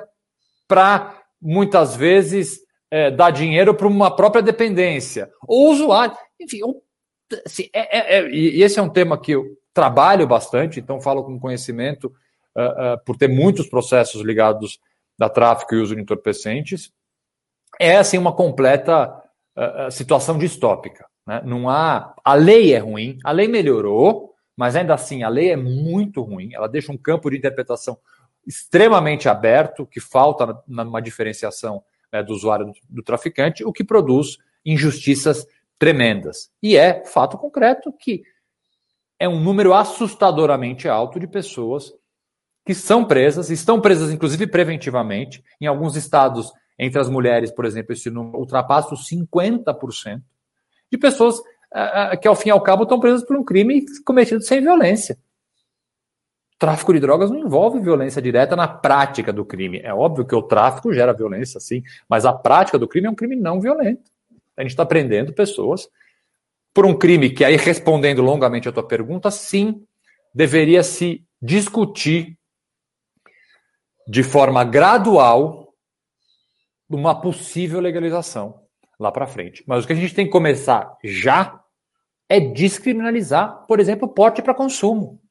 [0.68, 2.58] para, muitas vezes,
[2.90, 5.30] é, dar dinheiro para uma própria dependência.
[5.48, 6.14] Ou usuário.
[6.38, 6.60] Enfim,
[7.44, 11.24] assim, é, é, é, e esse é um tema que eu trabalho bastante, então falo
[11.24, 12.06] com conhecimento
[12.56, 14.78] uh, uh, por ter muitos processos ligados
[15.18, 16.92] da tráfico e uso de entorpecentes.
[17.78, 19.08] É assim uma completa
[19.56, 21.06] uh, situação distópica.
[21.26, 21.42] Né?
[21.44, 22.14] Não há.
[22.24, 26.50] A lei é ruim, a lei melhorou, mas ainda assim a lei é muito ruim.
[26.52, 27.98] Ela deixa um campo de interpretação
[28.46, 34.38] extremamente aberto, que falta numa diferenciação né, do usuário do, do traficante, o que produz
[34.64, 35.46] injustiças
[35.80, 36.50] tremendas.
[36.62, 38.22] E é fato concreto que
[39.18, 41.90] é um número assustadoramente alto de pessoas
[42.66, 45.42] que são presas, estão presas inclusive preventivamente.
[45.58, 50.20] Em alguns estados, entre as mulheres, por exemplo, esse número ultrapassa os 50%
[50.92, 54.42] de pessoas uh, que, ao fim e ao cabo, estão presas por um crime cometido
[54.42, 55.18] sem violência.
[56.58, 59.80] Tráfico de drogas não envolve violência direta na prática do crime.
[59.82, 63.14] É óbvio que o tráfico gera violência, sim, mas a prática do crime é um
[63.14, 64.10] crime não violento.
[64.60, 65.88] A gente está prendendo pessoas
[66.74, 69.82] por um crime que, aí respondendo longamente a tua pergunta, sim,
[70.34, 72.38] deveria se discutir
[74.06, 75.74] de forma gradual
[76.90, 78.60] uma possível legalização
[78.98, 79.64] lá para frente.
[79.66, 81.58] Mas o que a gente tem que começar já
[82.28, 85.22] é descriminalizar, por exemplo, porte para consumo.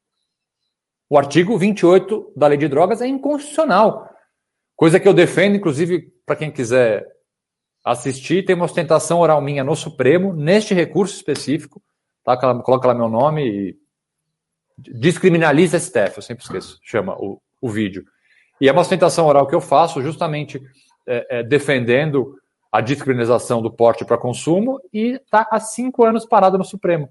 [1.07, 4.09] O artigo 28 da Lei de Drogas é inconstitucional.
[4.75, 7.05] Coisa que eu defendo, inclusive, para quem quiser
[7.92, 11.82] assistir, tem uma ostentação oral minha no Supremo, neste recurso específico,
[12.24, 12.38] tá?
[12.62, 13.78] coloca lá meu nome e
[14.78, 18.06] descriminaliza STF, eu sempre esqueço, chama o, o vídeo.
[18.62, 20.62] E é uma ostentação oral que eu faço justamente
[21.08, 22.36] é, é, defendendo
[22.72, 27.10] a descriminalização do porte para consumo e está há cinco anos parado no Supremo.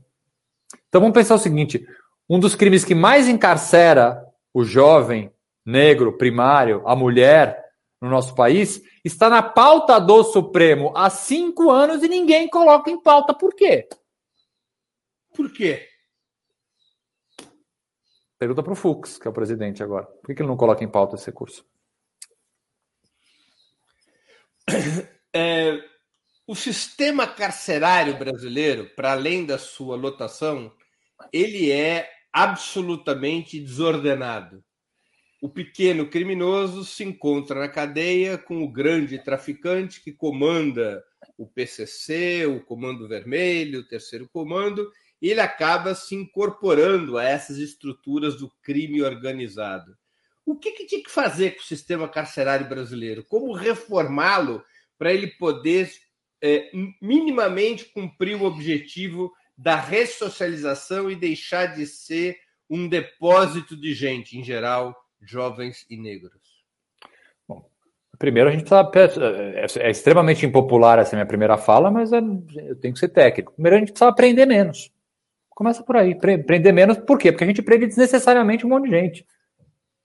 [0.88, 1.86] Então vamos pensar o seguinte:
[2.28, 4.24] um dos crimes que mais encarcera
[4.54, 5.32] o jovem
[5.64, 7.67] negro primário, a mulher
[8.00, 13.00] no nosso país, está na pauta do Supremo há cinco anos e ninguém coloca em
[13.00, 13.34] pauta.
[13.34, 13.88] Por quê?
[15.34, 15.88] Por quê?
[18.38, 20.06] Pergunta para o Fux, que é o presidente agora.
[20.06, 21.66] Por que ele não coloca em pauta esse recurso?
[25.34, 25.82] É,
[26.46, 30.72] o sistema carcerário brasileiro, para além da sua lotação,
[31.32, 34.64] ele é absolutamente desordenado.
[35.40, 41.04] O pequeno criminoso se encontra na cadeia com o grande traficante que comanda
[41.36, 44.90] o PCC, o Comando Vermelho, o Terceiro Comando,
[45.22, 49.96] e ele acaba se incorporando a essas estruturas do crime organizado.
[50.44, 53.24] O que, que tinha que fazer com o sistema carcerário brasileiro?
[53.24, 54.64] Como reformá-lo
[54.98, 55.92] para ele poder
[56.42, 56.70] é,
[57.00, 64.44] minimamente cumprir o objetivo da ressocialização e deixar de ser um depósito de gente, em
[64.44, 66.64] geral, jovens e negros?
[67.46, 67.68] Bom,
[68.18, 69.24] primeiro a gente precisa.
[69.24, 73.08] É, é, é extremamente impopular essa minha primeira fala, mas é, eu tenho que ser
[73.08, 73.52] técnico.
[73.52, 74.90] Primeiro a gente precisa aprender menos.
[75.50, 76.14] Começa por aí.
[76.14, 77.32] Prender menos, por quê?
[77.32, 79.26] Porque a gente prende desnecessariamente um monte de gente.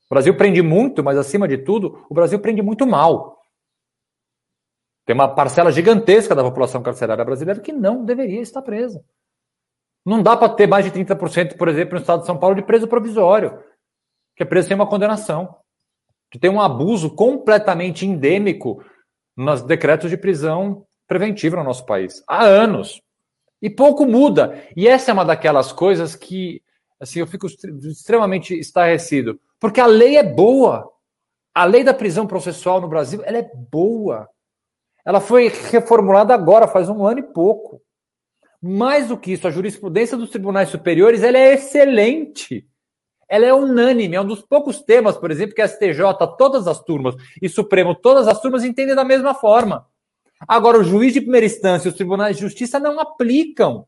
[0.09, 3.39] O Brasil prende muito, mas acima de tudo, o Brasil prende muito mal.
[5.05, 9.03] Tem uma parcela gigantesca da população carcerária brasileira que não deveria estar presa.
[10.05, 12.61] Não dá para ter mais de 30%, por exemplo, no estado de São Paulo, de
[12.61, 13.59] preso provisório,
[14.35, 15.55] que é preso sem uma condenação.
[16.31, 18.83] Que tem um abuso completamente endêmico
[19.35, 22.23] nos decretos de prisão preventiva no nosso país.
[22.27, 23.01] Há anos.
[23.61, 24.63] E pouco muda.
[24.75, 26.61] E essa é uma daquelas coisas que
[26.99, 29.39] assim, eu fico extremamente estarrecido.
[29.59, 30.89] Porque a lei é boa.
[31.53, 34.27] A lei da prisão processual no Brasil ela é boa.
[35.05, 37.81] Ela foi reformulada agora, faz um ano e pouco.
[38.61, 42.65] Mais do que isso, a jurisprudência dos tribunais superiores ela é excelente.
[43.27, 46.01] Ela é unânime, é um dos poucos temas, por exemplo, que a STJ,
[46.37, 49.87] todas as turmas, e Supremo, todas as turmas entendem da mesma forma.
[50.47, 53.87] Agora, o juiz de primeira instância e os tribunais de justiça não aplicam.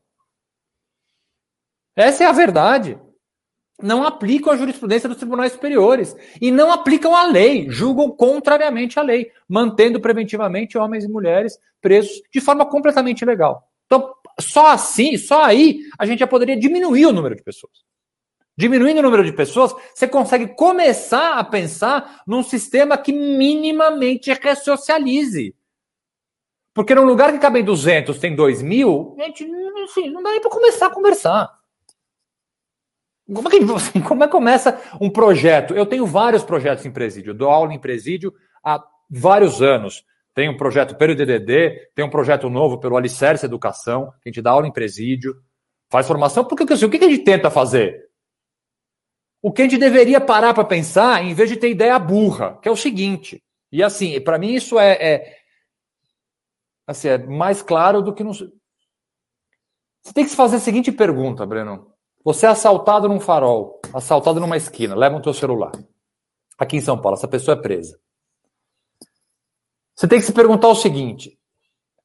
[1.94, 2.98] Essa é a verdade.
[3.82, 6.16] Não aplicam a jurisprudência dos tribunais superiores.
[6.40, 12.22] E não aplicam a lei, julgam contrariamente à lei, mantendo preventivamente homens e mulheres presos
[12.32, 13.68] de forma completamente ilegal.
[13.86, 17.84] Então, só assim, só aí, a gente já poderia diminuir o número de pessoas.
[18.56, 25.54] Diminuindo o número de pessoas, você consegue começar a pensar num sistema que minimamente ressocialize.
[26.72, 30.50] Porque num lugar que cabem 200, tem 2 mil, gente, enfim, não dá nem para
[30.50, 31.50] começar a conversar.
[33.26, 35.74] Como é, que, como é que começa um projeto?
[35.74, 38.32] Eu tenho vários projetos em presídio, dou aula em presídio
[38.64, 40.04] há vários anos.
[40.32, 44.42] Tem um projeto pelo DDD, tem um projeto novo pelo Alicerce Educação, que a gente
[44.42, 45.34] dá aula em presídio,
[45.90, 46.44] faz formação.
[46.44, 48.05] Porque assim, o que a gente tenta fazer?
[49.42, 52.68] O que a gente deveria parar para pensar, em vez de ter ideia burra, que
[52.68, 53.42] é o seguinte.
[53.70, 55.38] E assim, para mim isso é, é,
[56.86, 58.32] assim, é mais claro do que não.
[58.32, 58.50] Você
[60.14, 61.92] tem que se fazer a seguinte pergunta, Breno.
[62.24, 65.72] Você é assaltado num farol, assaltado numa esquina, leva o teu celular.
[66.58, 68.00] Aqui em São Paulo, essa pessoa é presa.
[69.94, 71.38] Você tem que se perguntar o seguinte: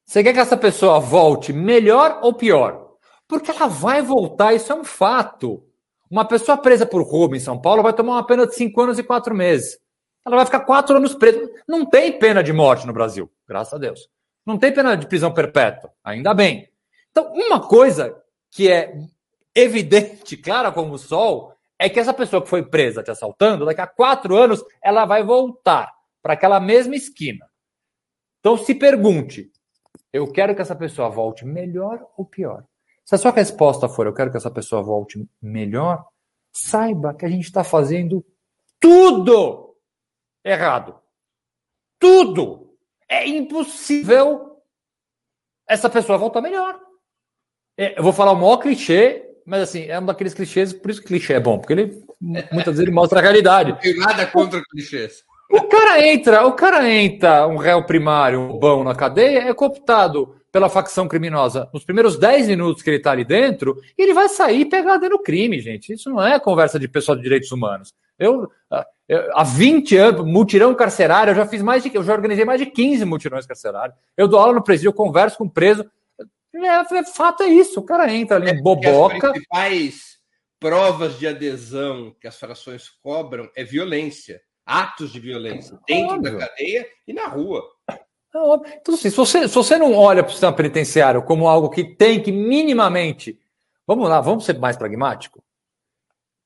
[0.04, 2.96] você quer que essa pessoa volte melhor ou pior?
[3.26, 5.66] Porque ela vai voltar, isso é um fato.
[6.12, 8.98] Uma pessoa presa por roubo em São Paulo vai tomar uma pena de 5 anos
[8.98, 9.78] e 4 meses.
[10.26, 11.50] Ela vai ficar 4 anos presa.
[11.66, 14.10] Não tem pena de morte no Brasil, graças a Deus.
[14.44, 16.68] Não tem pena de prisão perpétua, ainda bem.
[17.10, 18.14] Então, uma coisa
[18.50, 18.94] que é
[19.54, 23.80] evidente, clara como o sol, é que essa pessoa que foi presa te assaltando, daqui
[23.80, 25.90] a quatro anos, ela vai voltar
[26.22, 27.46] para aquela mesma esquina.
[28.38, 29.50] Então se pergunte:
[30.12, 32.64] eu quero que essa pessoa volte melhor ou pior?
[33.12, 36.02] Se a sua resposta for eu quero que essa pessoa volte melhor,
[36.50, 38.24] saiba que a gente está fazendo
[38.80, 39.76] tudo
[40.42, 40.98] errado.
[41.98, 42.74] Tudo!
[43.06, 44.62] É impossível
[45.68, 46.80] essa pessoa voltar melhor.
[47.76, 51.02] É, eu vou falar o maior clichê, mas assim, é um daqueles clichês, por isso
[51.02, 53.72] que clichê é bom, porque ele muitas vezes ele mostra a realidade.
[53.72, 55.22] Não tem nada contra clichês.
[55.50, 60.40] O cara entra, o cara entra, um réu primário, um bom na cadeia, é cooptado
[60.52, 64.28] pela facção criminosa nos primeiros 10 minutos que ele está ali dentro, e ele vai
[64.28, 65.94] sair pegado no crime, gente.
[65.94, 67.94] Isso não é conversa de pessoal de direitos humanos.
[68.18, 68.50] Eu,
[69.08, 72.60] eu, há 20 anos, mutirão carcerário, eu já fiz mais de, eu já organizei mais
[72.60, 73.96] de 15 mutirões carcerários.
[74.14, 75.90] Eu dou aula no presídio, eu converso com preso.
[76.54, 79.28] É, é, fato é isso, o cara entra ali, é boboca.
[79.28, 80.18] As principais
[80.60, 86.38] provas de adesão que as frações cobram é violência atos de violência dentro Óbvio.
[86.38, 87.62] da cadeia e na rua.
[88.34, 91.84] Então, assim, se você, se você não olha para o sistema penitenciário como algo que
[91.84, 93.38] tem que minimamente.
[93.86, 95.44] Vamos lá, vamos ser mais pragmático?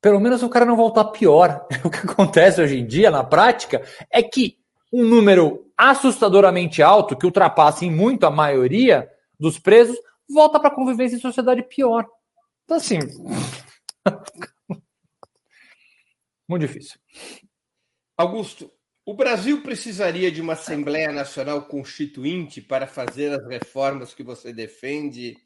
[0.00, 1.66] Pelo menos o cara não voltar pior.
[1.84, 4.58] O que acontece hoje em dia, na prática, é que
[4.92, 9.08] um número assustadoramente alto, que ultrapassa em muito a maioria
[9.38, 9.96] dos presos,
[10.28, 12.04] volta para a convivência em sociedade pior.
[12.64, 12.98] Então, assim.
[16.48, 16.98] muito difícil.
[18.16, 18.72] Augusto,
[19.06, 25.36] o Brasil precisaria de uma Assembleia Nacional Constituinte para fazer as reformas que você defende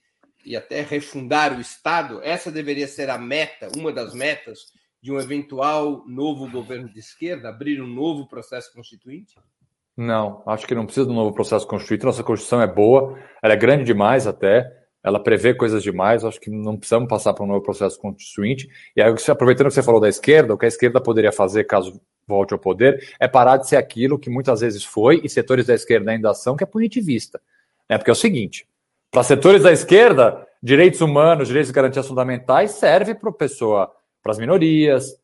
[0.47, 2.23] e até refundar o Estado?
[2.23, 7.51] Essa deveria ser a meta, uma das metas de um eventual novo governo de esquerda,
[7.51, 9.35] abrir um novo processo constituinte?
[9.95, 12.07] Não, acho que não precisa de um novo processo constituinte.
[12.07, 14.65] Nossa Constituição é boa, ela é grande demais até,
[15.05, 16.25] ela prevê coisas demais.
[16.25, 18.71] Acho que não precisamos passar para um novo processo constituinte.
[18.97, 22.01] E aí, aproveitando que você falou da esquerda, o que a esquerda poderia fazer caso
[22.31, 25.75] volte ao poder, é parar de ser aquilo que muitas vezes foi, e setores da
[25.75, 27.41] esquerda ainda são, que é punitivista.
[27.89, 28.67] É porque é o seguinte:
[29.11, 34.39] para setores da esquerda, direitos humanos, direitos e garantias fundamentais serve para pessoa, para as
[34.39, 35.21] minorias,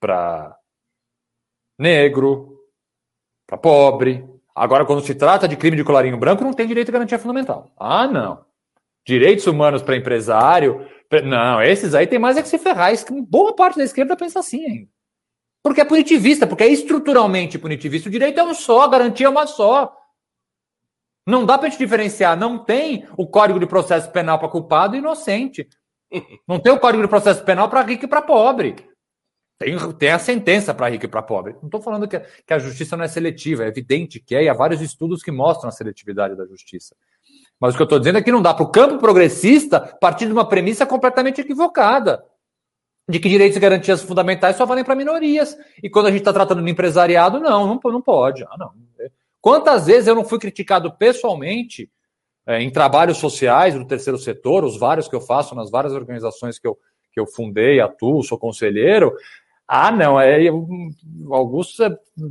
[0.00, 0.56] para
[1.78, 2.60] negro,
[3.46, 4.24] para pobre.
[4.54, 7.70] Agora, quando se trata de crime de colarinho branco, não tem direito e garantia fundamental.
[7.76, 8.44] Ah, não.
[9.04, 10.86] Direitos humanos para empresário.
[11.24, 12.92] Não, esses aí tem mais é que se ferrar.
[13.28, 14.97] Boa parte da esquerda pensa assim ainda.
[15.68, 18.08] Porque é punitivista, porque é estruturalmente punitivista.
[18.08, 19.94] O direito é um só, a garantia é uma só.
[21.26, 22.38] Não dá para gente diferenciar.
[22.38, 25.68] Não tem o Código de Processo Penal para culpado e inocente.
[26.48, 28.76] Não tem o Código de Processo Penal para rico e para pobre.
[29.58, 31.52] Tem, tem a sentença para rico e para pobre.
[31.60, 34.48] Não estou falando que, que a justiça não é seletiva, é evidente que é, e
[34.48, 36.96] há vários estudos que mostram a seletividade da justiça.
[37.60, 40.24] Mas o que eu estou dizendo é que não dá para o campo progressista partir
[40.24, 42.24] de uma premissa completamente equivocada
[43.08, 45.56] de que direitos e garantias fundamentais só valem para minorias.
[45.82, 48.44] E quando a gente está tratando de empresariado, não, não, não pode.
[48.44, 48.70] Ah, não.
[49.40, 51.90] Quantas vezes eu não fui criticado pessoalmente
[52.46, 56.58] é, em trabalhos sociais do terceiro setor, os vários que eu faço nas várias organizações
[56.58, 56.76] que eu,
[57.12, 59.14] que eu fundei, atuo, sou conselheiro.
[59.66, 60.48] Ah, não, é,
[61.30, 61.76] alguns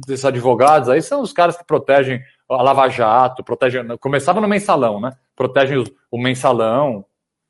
[0.08, 3.86] desses advogados aí são os caras que protegem a Lava Jato, protegem.
[3.98, 5.12] Começava no mensalão, né?
[5.36, 7.06] Protegem o mensalão,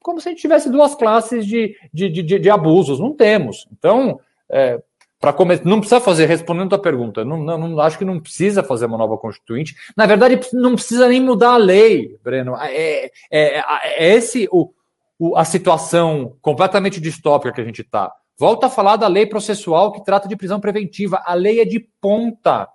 [0.08, 2.97] como se a gente tivesse duas classes de, de, de, de abusos.
[2.97, 3.68] Não temos.
[3.78, 4.82] Então, é,
[5.20, 8.18] para começar, não precisa fazer, respondendo a tua pergunta, não, não, não, acho que não
[8.18, 9.76] precisa fazer uma nova constituinte.
[9.97, 12.55] Na verdade, não precisa nem mudar a lei, Breno.
[12.55, 14.72] É, é, é, esse o,
[15.20, 18.10] o, a situação completamente distópica que a gente está.
[18.39, 21.22] Volta a falar da lei processual que trata de prisão preventiva.
[21.26, 22.66] A lei é de ponta.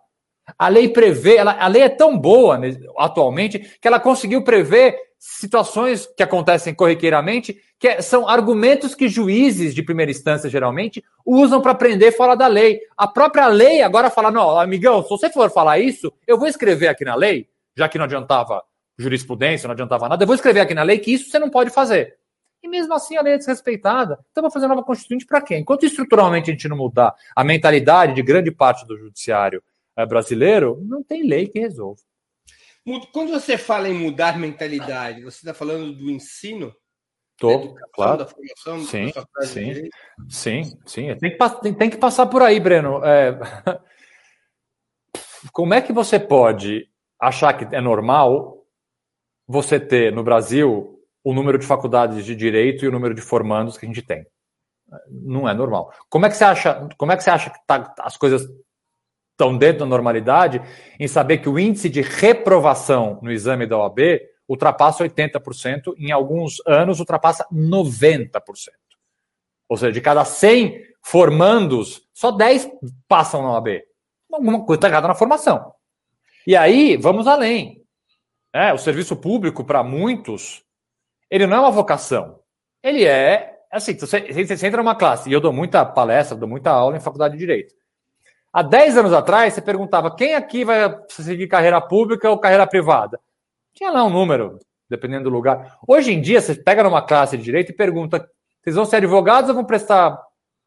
[0.58, 5.11] A lei prevê, ela, a lei é tão boa né, atualmente que ela conseguiu prever
[5.24, 11.62] situações que acontecem corriqueiramente, que é, são argumentos que juízes de primeira instância, geralmente, usam
[11.62, 12.80] para prender fora da lei.
[12.96, 16.88] A própria lei agora fala: não, amigão, se você for falar isso, eu vou escrever
[16.88, 18.64] aqui na lei, já que não adiantava
[18.98, 21.70] jurisprudência, não adiantava nada, eu vou escrever aqui na lei que isso você não pode
[21.70, 22.16] fazer.
[22.60, 24.18] E mesmo assim a lei é desrespeitada.
[24.32, 25.56] Então, vou fazer nova constituinte para quê?
[25.56, 29.62] Enquanto estruturalmente a gente não mudar a mentalidade de grande parte do judiciário
[29.96, 32.00] eh, brasileiro, não tem lei que resolva.
[33.12, 36.74] Quando você fala em mudar mentalidade, você está falando do ensino?
[37.38, 38.18] Tô, claro.
[38.18, 39.12] Da formação, sim,
[39.42, 39.88] sim,
[40.28, 41.16] sim, sim.
[41.16, 43.04] Tem que, tem, tem que passar por aí, Breno.
[43.04, 43.38] É...
[45.52, 46.88] Como é que você pode
[47.20, 48.64] achar que é normal
[49.46, 53.76] você ter no Brasil o número de faculdades de direito e o número de formandos
[53.76, 54.26] que a gente tem?
[55.08, 55.92] Não é normal.
[56.08, 56.88] Como é que você acha?
[56.96, 58.48] Como é que você acha que tá, as coisas
[59.42, 60.62] estão dentro da normalidade
[60.98, 63.98] em saber que o índice de reprovação no exame da OAB
[64.48, 68.40] ultrapassa 80%, em alguns anos ultrapassa 90%.
[69.68, 72.70] Ou seja, de cada 100 formandos, só 10
[73.08, 73.82] passam na OAB.
[74.32, 75.72] Alguma coisa está errada na formação.
[76.46, 77.82] E aí, vamos além.
[78.52, 80.62] É, o serviço público, para muitos,
[81.30, 82.40] ele não é uma vocação.
[82.82, 86.70] Ele é, assim, você, você entra numa classe, e eu dou muita palestra, dou muita
[86.70, 87.74] aula em faculdade de Direito.
[88.52, 93.18] Há 10 anos atrás, você perguntava quem aqui vai seguir carreira pública ou carreira privada?
[93.72, 94.58] Tinha lá um número,
[94.90, 95.78] dependendo do lugar.
[95.88, 98.28] Hoje em dia, você pega numa classe de direito e pergunta:
[98.62, 100.20] vocês vão ser advogados ou vão prestar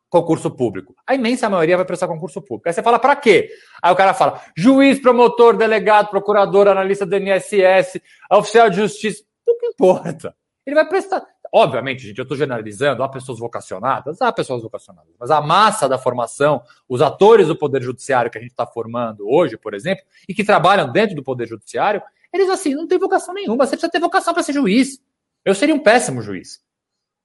[0.10, 0.96] concurso público?
[1.06, 2.68] A imensa maioria vai prestar concurso público.
[2.68, 3.50] Aí você fala: para quê?
[3.84, 9.24] Aí o cara fala: juiz, promotor, delegado, procurador, analista do INSS, oficial de justiça.
[9.46, 10.36] O que importa?
[10.66, 11.24] Ele vai prestar.
[11.52, 15.98] Obviamente, gente, eu estou generalizando, há pessoas vocacionadas, há pessoas vocacionadas, mas a massa da
[15.98, 20.34] formação, os atores do Poder Judiciário que a gente está formando hoje, por exemplo, e
[20.34, 22.02] que trabalham dentro do Poder Judiciário,
[22.34, 23.66] eles assim, não têm vocação nenhuma.
[23.66, 25.02] Você precisa ter vocação para ser juiz.
[25.44, 26.62] Eu seria um péssimo juiz.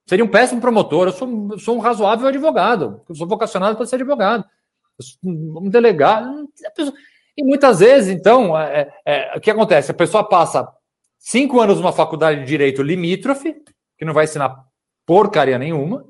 [0.07, 1.07] Seria um péssimo promotor.
[1.07, 3.01] Eu sou, sou um razoável advogado.
[3.07, 4.45] Eu sou vocacionado para ser advogado.
[5.23, 6.49] Um delegado.
[7.35, 9.91] E muitas vezes, então, é, é, o que acontece?
[9.91, 10.67] A pessoa passa
[11.17, 13.55] cinco anos numa faculdade de direito limítrofe,
[14.01, 14.65] que não vai ensinar
[15.05, 16.03] porcaria nenhuma.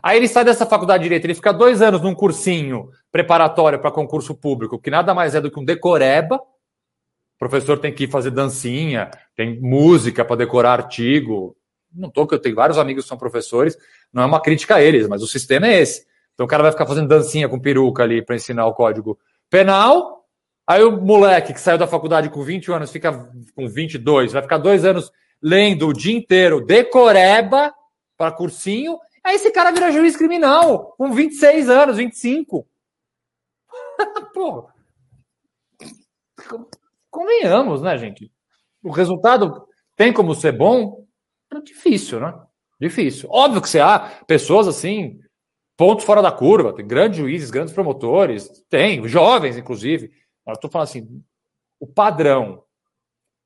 [0.00, 3.90] Aí ele sai dessa faculdade de direito, ele fica dois anos num cursinho preparatório para
[3.90, 6.36] concurso público, que nada mais é do que um decoreba.
[6.36, 11.56] O professor tem que ir fazer dancinha, tem música para decorar artigo.
[11.92, 13.76] Não estou que eu tenho vários amigos que são professores,
[14.12, 16.06] não é uma crítica a eles, mas o sistema é esse.
[16.34, 19.18] Então o cara vai ficar fazendo dancinha com peruca ali para ensinar o código
[19.50, 20.26] penal.
[20.64, 24.58] Aí o moleque que saiu da faculdade com 20 anos fica com 22, vai ficar
[24.58, 25.10] dois anos
[25.42, 27.74] lendo o dia inteiro decoreba
[28.16, 32.66] para cursinho, aí esse cara vira juiz criminal com 26 anos, 25.
[34.32, 34.68] Pô.
[37.10, 38.30] Convenhamos, né, gente?
[38.82, 39.66] O resultado
[39.96, 41.04] tem como ser bom?
[41.52, 42.34] É difícil, né?
[42.80, 43.28] Difícil.
[43.30, 45.20] Óbvio que você há pessoas assim,
[45.76, 50.10] pontos fora da curva, tem grandes juízes, grandes promotores, tem, jovens, inclusive.
[50.46, 51.24] Eu estou falando assim,
[51.78, 52.64] o padrão,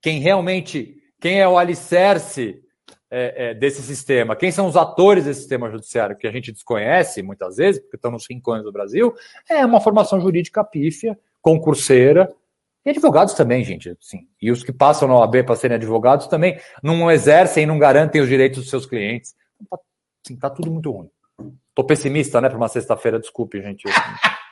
[0.00, 0.95] quem realmente
[1.26, 2.62] quem é o alicerce
[3.10, 7.20] é, é, desse sistema, quem são os atores desse sistema judiciário que a gente desconhece
[7.20, 9.12] muitas vezes, porque estão nos rincões do Brasil,
[9.50, 12.32] é uma formação jurídica pífia, concurseira,
[12.84, 13.96] e advogados também, gente.
[14.00, 14.28] Sim.
[14.40, 18.28] E os que passam na OAB para serem advogados também não exercem não garantem os
[18.28, 19.34] direitos dos seus clientes.
[19.60, 19.78] Está
[20.24, 21.10] assim, tá tudo muito ruim.
[21.70, 23.82] Estou pessimista, né, para uma sexta-feira, desculpe, gente.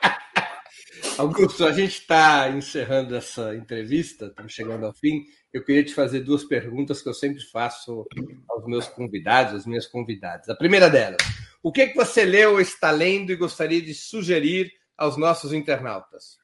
[1.17, 5.23] Augusto, a gente está encerrando essa entrevista, estamos chegando ao fim.
[5.53, 8.05] Eu queria te fazer duas perguntas que eu sempre faço
[8.49, 10.49] aos meus convidados, às minhas convidadas.
[10.49, 11.17] A primeira delas,
[11.63, 16.37] o que, é que você leu, está lendo e gostaria de sugerir aos nossos internautas?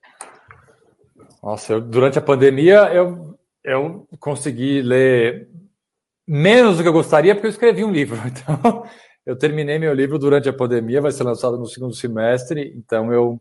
[1.43, 5.49] Nossa, eu, durante a pandemia eu, eu consegui ler
[6.25, 8.17] menos do que eu gostaria, porque eu escrevi um livro.
[8.25, 8.85] Então,
[9.23, 13.39] eu terminei meu livro durante a pandemia, vai ser lançado no segundo semestre, então eu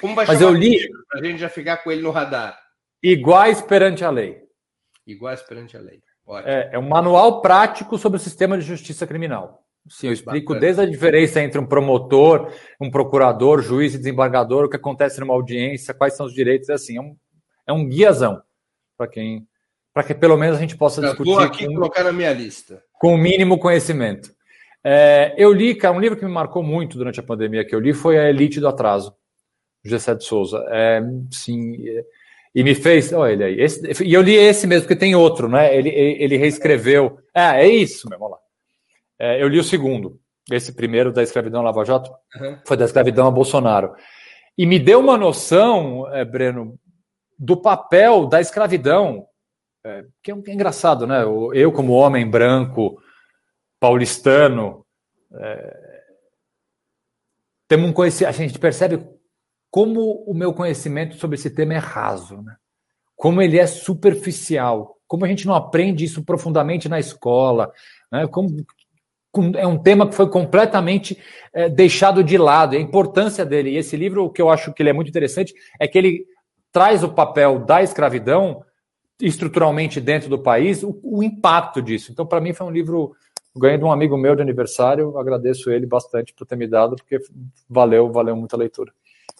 [0.00, 0.78] como vai Mas eu li.
[1.08, 2.58] Para a gente já ficar com ele no radar.
[3.02, 4.42] Iguais perante a lei.
[5.06, 6.00] Iguais perante a lei.
[6.44, 9.62] É, é, um manual prático sobre o sistema de justiça criminal.
[9.88, 10.60] Sim, eu explico Bacana.
[10.60, 15.34] desde a diferença entre um promotor, um procurador, juiz e desembargador, o que acontece numa
[15.34, 17.16] audiência, quais são os direitos, é assim, é um,
[17.68, 18.42] é um guiazão
[18.98, 19.46] para quem,
[19.94, 21.30] para que pelo menos a gente possa eu discutir.
[21.30, 22.82] Vou aqui com, colocar na minha lista.
[22.94, 24.34] Com o mínimo conhecimento.
[24.82, 27.80] É, eu li, cara, um livro que me marcou muito durante a pandemia que eu
[27.80, 29.14] li foi A Elite do Atraso.
[29.88, 30.64] José de Souza.
[30.68, 31.76] É, sim,
[32.54, 33.12] e me fez.
[33.12, 33.60] Olha ele aí.
[33.60, 35.76] Esse, e eu li esse mesmo, porque tem outro, né?
[35.76, 37.18] Ele, ele reescreveu.
[37.34, 38.38] É, é isso mesmo, lá.
[39.18, 40.20] É, eu li o segundo.
[40.50, 42.10] Esse primeiro da escravidão Lava Jato
[42.40, 42.58] uhum.
[42.64, 43.94] foi da escravidão a Bolsonaro.
[44.56, 46.78] E me deu uma noção, é, Breno,
[47.38, 49.26] do papel da escravidão
[49.86, 51.22] é, que é, é engraçado, né?
[51.22, 53.00] Eu, como homem branco,
[53.78, 54.84] paulistano,
[55.32, 56.02] é,
[57.68, 59.06] temos um conhecimento, a gente percebe
[59.76, 62.56] como o meu conhecimento sobre esse tema é raso, né?
[63.14, 67.70] como ele é superficial, como a gente não aprende isso profundamente na escola,
[68.10, 68.26] né?
[68.26, 68.64] como,
[69.54, 71.18] é um tema que foi completamente
[71.52, 73.72] é, deixado de lado, a importância dele.
[73.72, 76.24] E esse livro, o que eu acho que ele é muito interessante, é que ele
[76.72, 78.64] traz o papel da escravidão
[79.20, 82.10] estruturalmente dentro do país, o, o impacto disso.
[82.12, 83.14] Então, para mim, foi um livro.
[83.54, 87.18] Ganhei de um amigo meu de aniversário, agradeço ele bastante por ter me dado, porque
[87.68, 88.90] valeu, valeu muita leitura.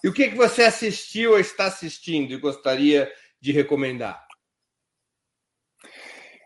[0.07, 4.25] E o que, que você assistiu ou está assistindo e gostaria de recomendar?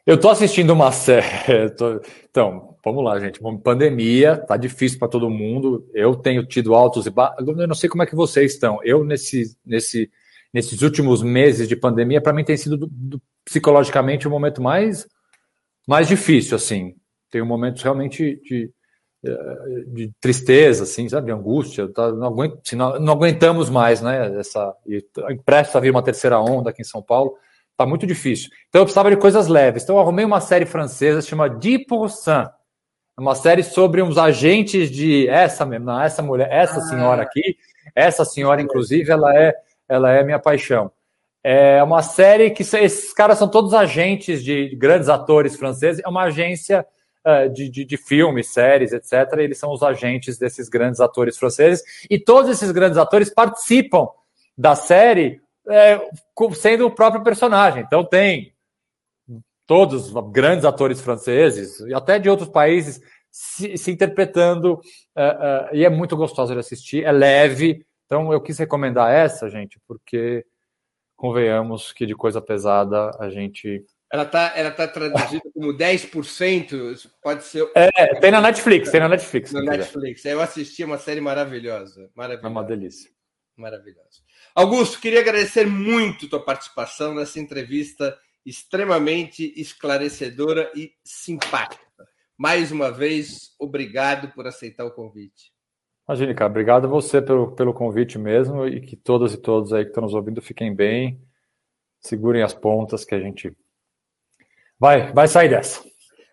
[0.06, 1.68] Eu estou assistindo uma série.
[1.76, 2.00] Tô...
[2.30, 3.38] Então, vamos lá, gente.
[3.62, 5.86] Pandemia, tá difícil para todo mundo.
[5.92, 7.46] Eu tenho tido altos e baixos.
[7.46, 8.78] Eu não sei como é que vocês estão.
[8.82, 10.10] Eu, nesse, nesse,
[10.54, 15.06] nesses últimos meses de pandemia, para mim tem sido do, do, psicologicamente o momento mais,
[15.86, 16.94] mais difícil, assim.
[17.30, 18.72] Tenho momentos realmente de,
[19.22, 21.88] de tristeza, assim, sabe, de angústia.
[21.88, 24.38] Tá, não, aguento, assim, não, não, aguentamos mais, né?
[24.38, 25.04] Essa, e
[25.44, 27.36] presta a vir uma terceira onda aqui em São Paulo.
[27.76, 28.50] Tá muito difícil.
[28.68, 29.82] Então eu precisava de coisas leves.
[29.82, 31.58] Então eu arrumei uma série francesa chamada
[33.20, 36.82] é uma série sobre uns agentes de essa mesmo, não, essa mulher, essa ah.
[36.82, 37.56] senhora aqui,
[37.94, 39.54] essa senhora inclusive, ela é,
[39.86, 40.90] ela é minha paixão.
[41.44, 46.02] É uma série que esses caras são todos agentes de grandes atores franceses.
[46.04, 46.86] É uma agência
[47.52, 49.38] de, de, de, filmes, séries, etc.
[49.38, 51.82] Eles são os agentes desses grandes atores franceses.
[52.08, 54.08] E todos esses grandes atores participam
[54.56, 56.00] da série é,
[56.54, 57.82] sendo o próprio personagem.
[57.82, 58.54] Então tem
[59.66, 63.00] todos os grandes atores franceses e até de outros países
[63.30, 67.86] se, se interpretando uh, uh, e é muito gostoso de assistir, é leve.
[68.04, 70.44] Então eu quis recomendar essa, gente, porque
[71.16, 77.44] convenhamos que de coisa pesada a gente ela está ela tá traduzida como 10%, pode
[77.44, 77.70] ser.
[77.76, 79.52] É, tem na Netflix, tem na Netflix.
[79.52, 80.24] Na Netflix.
[80.24, 82.10] Eu assisti uma série maravilhosa.
[82.14, 82.46] maravilhosa.
[82.46, 83.10] É uma delícia.
[83.56, 84.22] Maravilhosa.
[84.54, 91.84] Augusto, queria agradecer muito tua participação nessa entrevista extremamente esclarecedora e simpática.
[92.36, 95.52] Mais uma vez, obrigado por aceitar o convite.
[96.08, 99.84] Imagine, cara, obrigado a você pelo, pelo convite mesmo e que todas e todos aí
[99.84, 101.20] que estão nos ouvindo fiquem bem,
[102.00, 103.54] segurem as pontas que a gente
[104.80, 105.84] vai, vai sair dessa.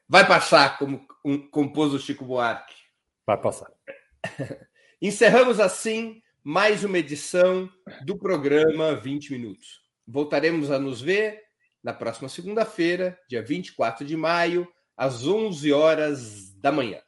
[0.08, 2.74] Vai passar, como um, compôs o Chico Buarque.
[3.26, 3.70] Vai passar.
[5.02, 7.70] Encerramos assim mais uma edição
[8.06, 9.82] do programa 20 Minutos.
[10.08, 11.43] Voltaremos a nos ver
[11.84, 17.02] na próxima segunda-feira, dia 24 de maio, às 11 horas da manhã.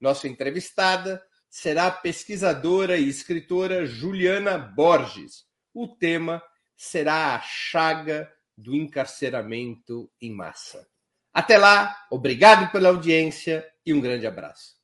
[0.00, 5.44] Nossa entrevistada será a pesquisadora e escritora Juliana Borges.
[5.74, 6.42] O tema
[6.76, 10.88] será a chaga do encarceramento em massa.
[11.32, 14.76] Até lá, obrigado pela audiência e um grande abraço.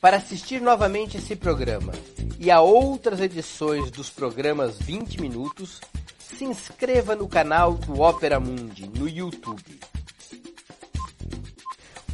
[0.00, 1.92] Para assistir novamente esse programa
[2.40, 5.80] e a outras edições dos programas 20 Minutos,
[6.18, 9.78] se inscreva no canal do Opera Mundi no YouTube.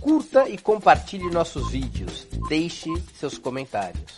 [0.01, 2.27] Curta e compartilhe nossos vídeos.
[2.49, 4.18] Deixe seus comentários.